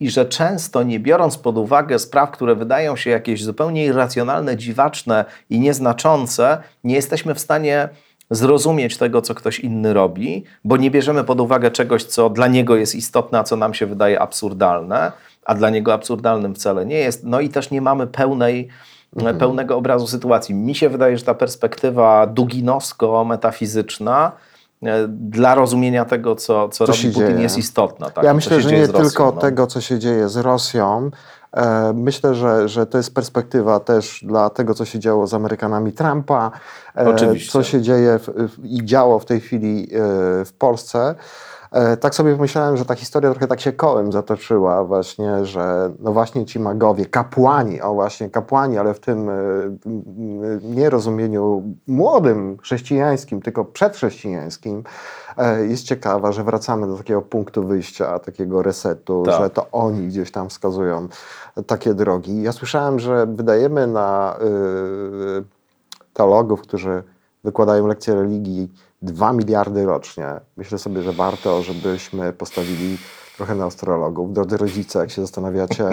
[0.00, 5.24] I że często nie biorąc pod uwagę spraw, które wydają się jakieś zupełnie irracjonalne, dziwaczne
[5.50, 7.88] i nieznaczące, nie jesteśmy w stanie
[8.30, 12.76] zrozumieć tego, co ktoś inny robi, bo nie bierzemy pod uwagę czegoś, co dla niego
[12.76, 15.12] jest istotne, a co nam się wydaje absurdalne,
[15.44, 17.24] a dla niego absurdalnym wcale nie jest.
[17.24, 18.68] No i też nie mamy pełnej,
[19.38, 20.54] pełnego obrazu sytuacji.
[20.54, 24.30] Mi się wydaje, że ta perspektywa duginowsko-metafizyczna
[25.08, 27.42] dla rozumienia tego, co, co, Co robi Putin, dzieje.
[27.42, 28.10] jest istotna.
[28.10, 28.24] Tak?
[28.24, 29.40] ja Co myślę, że nie Rosją, tylko no.
[29.40, 31.10] tego, co się dzieje z Rosją.
[31.56, 35.92] E, myślę, że, że to jest perspektywa też dla tego, co się działo z Amerykanami
[35.92, 36.50] Trumpa,
[36.96, 37.52] e, Oczywiście.
[37.52, 39.98] co się dzieje w, i działo w tej chwili e,
[40.44, 41.14] w Polsce.
[41.74, 46.12] E, tak sobie pomyślałem, że ta historia trochę tak się kołem zatoczyła właśnie, że no
[46.12, 49.34] właśnie ci magowie, kapłani, o właśnie kapłani, ale w tym e,
[50.62, 54.84] nie rozumieniu młodym chrześcijańskim, tylko przedchrześcijańskim,
[55.36, 59.42] e, jest ciekawa, że wracamy do takiego punktu wyjścia, takiego resetu, Tak.
[59.42, 61.08] że to oni gdzieś tam wskazują
[61.66, 62.42] takie drogi.
[62.42, 64.36] Ja słyszałem, że wydajemy na
[66.12, 67.02] teologów, którzy
[67.44, 68.72] wykładają lekcje religii
[69.04, 70.26] 2 miliardy rocznie.
[70.56, 72.98] Myślę sobie, że warto, żebyśmy postawili
[73.36, 74.32] trochę na astrologów.
[74.32, 75.88] Drodzy rodzice, jak się zastanawiacie,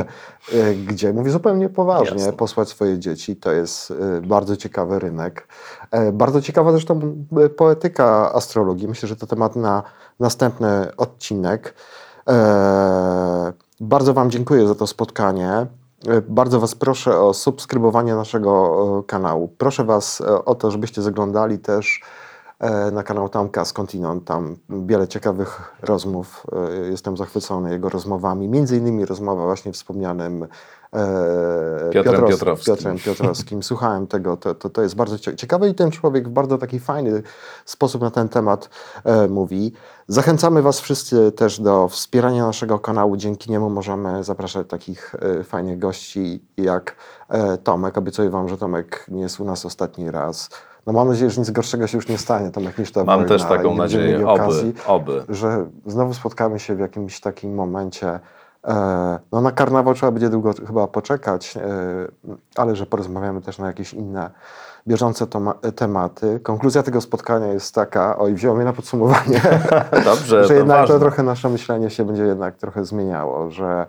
[0.53, 2.34] e, gdzie, mówię zupełnie poważnie, Jasne.
[2.34, 5.47] posłać swoje dzieci, to jest e, bardzo ciekawy rynek.
[5.91, 8.88] E, Bardzo ciekawa zresztą e, poetyka astrologii.
[8.88, 9.84] Myślę, że to temat na
[10.20, 11.74] następny odcinek.
[12.30, 15.49] E, Bardzo Wam dziękuję za to spotkanie.
[16.07, 19.47] E, Bardzo Was proszę o subskrybowanie naszego kanału.
[19.57, 22.01] Proszę Was o to, żebyście zaglądali też
[22.91, 23.30] na kanał
[23.64, 24.26] z Continent.
[24.26, 26.43] Tam wiele ciekawych rozmów.
[26.53, 28.47] E, Jestem zachwycony jego rozmowami.
[28.49, 30.43] Między innymi rozmowa właśnie wspomnianym
[30.93, 32.76] e, Piotrem Piotros- Piotrowskim.
[32.76, 33.64] Piotrem Piotrowskim.
[33.64, 34.38] Słuchałem tego.
[34.38, 37.24] To, to, to jest bardzo cie- ciekawe i ten człowiek w bardzo taki fajny
[37.66, 38.70] sposób na ten temat
[39.03, 39.74] e, mówi.
[40.07, 43.18] Zachęcamy Was wszyscy też do wspierania naszego kanału.
[43.18, 46.95] Dzięki niemu możemy zapraszać takich e, fajnych gości jak
[47.30, 47.97] e, Tomek.
[47.97, 50.49] Obiecuję Wam, że Tomek nie jest u nas ostatni raz.
[50.88, 53.29] No mam nadzieję, że nic gorszego się już nie stanie, Tomek, niż ta Mam wojna
[53.38, 54.07] też taką nadzieję.
[54.11, 55.23] mieli Oby, okazji, oby.
[55.29, 58.19] że znowu spotkamy się w jakimś takim momencie.
[58.67, 61.61] E, no na karnawał trzeba będzie długo chyba poczekać, e,
[62.55, 64.29] ale że porozmawiamy też na jakieś inne
[64.88, 65.27] bieżące
[65.75, 66.39] tematy.
[66.39, 69.41] Konkluzja tego spotkania jest taka, oj, wziął mnie na podsumowanie,
[70.05, 70.95] Dobrze, że jednak ważne.
[70.95, 73.86] to trochę nasze myślenie się będzie jednak trochę zmieniało, że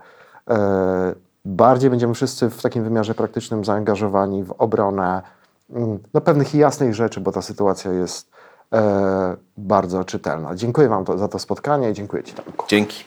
[0.50, 1.14] e,
[1.44, 5.22] bardziej będziemy wszyscy w takim wymiarze praktycznym zaangażowani w obronę
[6.14, 8.30] no, pewnych jasnych rzeczy, bo ta sytuacja jest
[8.72, 10.54] e, bardzo czytelna.
[10.54, 12.66] Dziękuję Wam to, za to spotkanie i dziękuję Ci, Tomku.
[12.68, 13.04] Dzięki.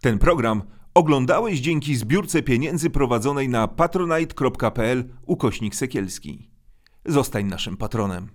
[0.00, 0.62] Ten program
[0.94, 6.50] oglądałeś dzięki zbiórce pieniędzy prowadzonej na patronite.pl ukośnik sekielski.
[7.06, 8.28] Zostań naszym patronem.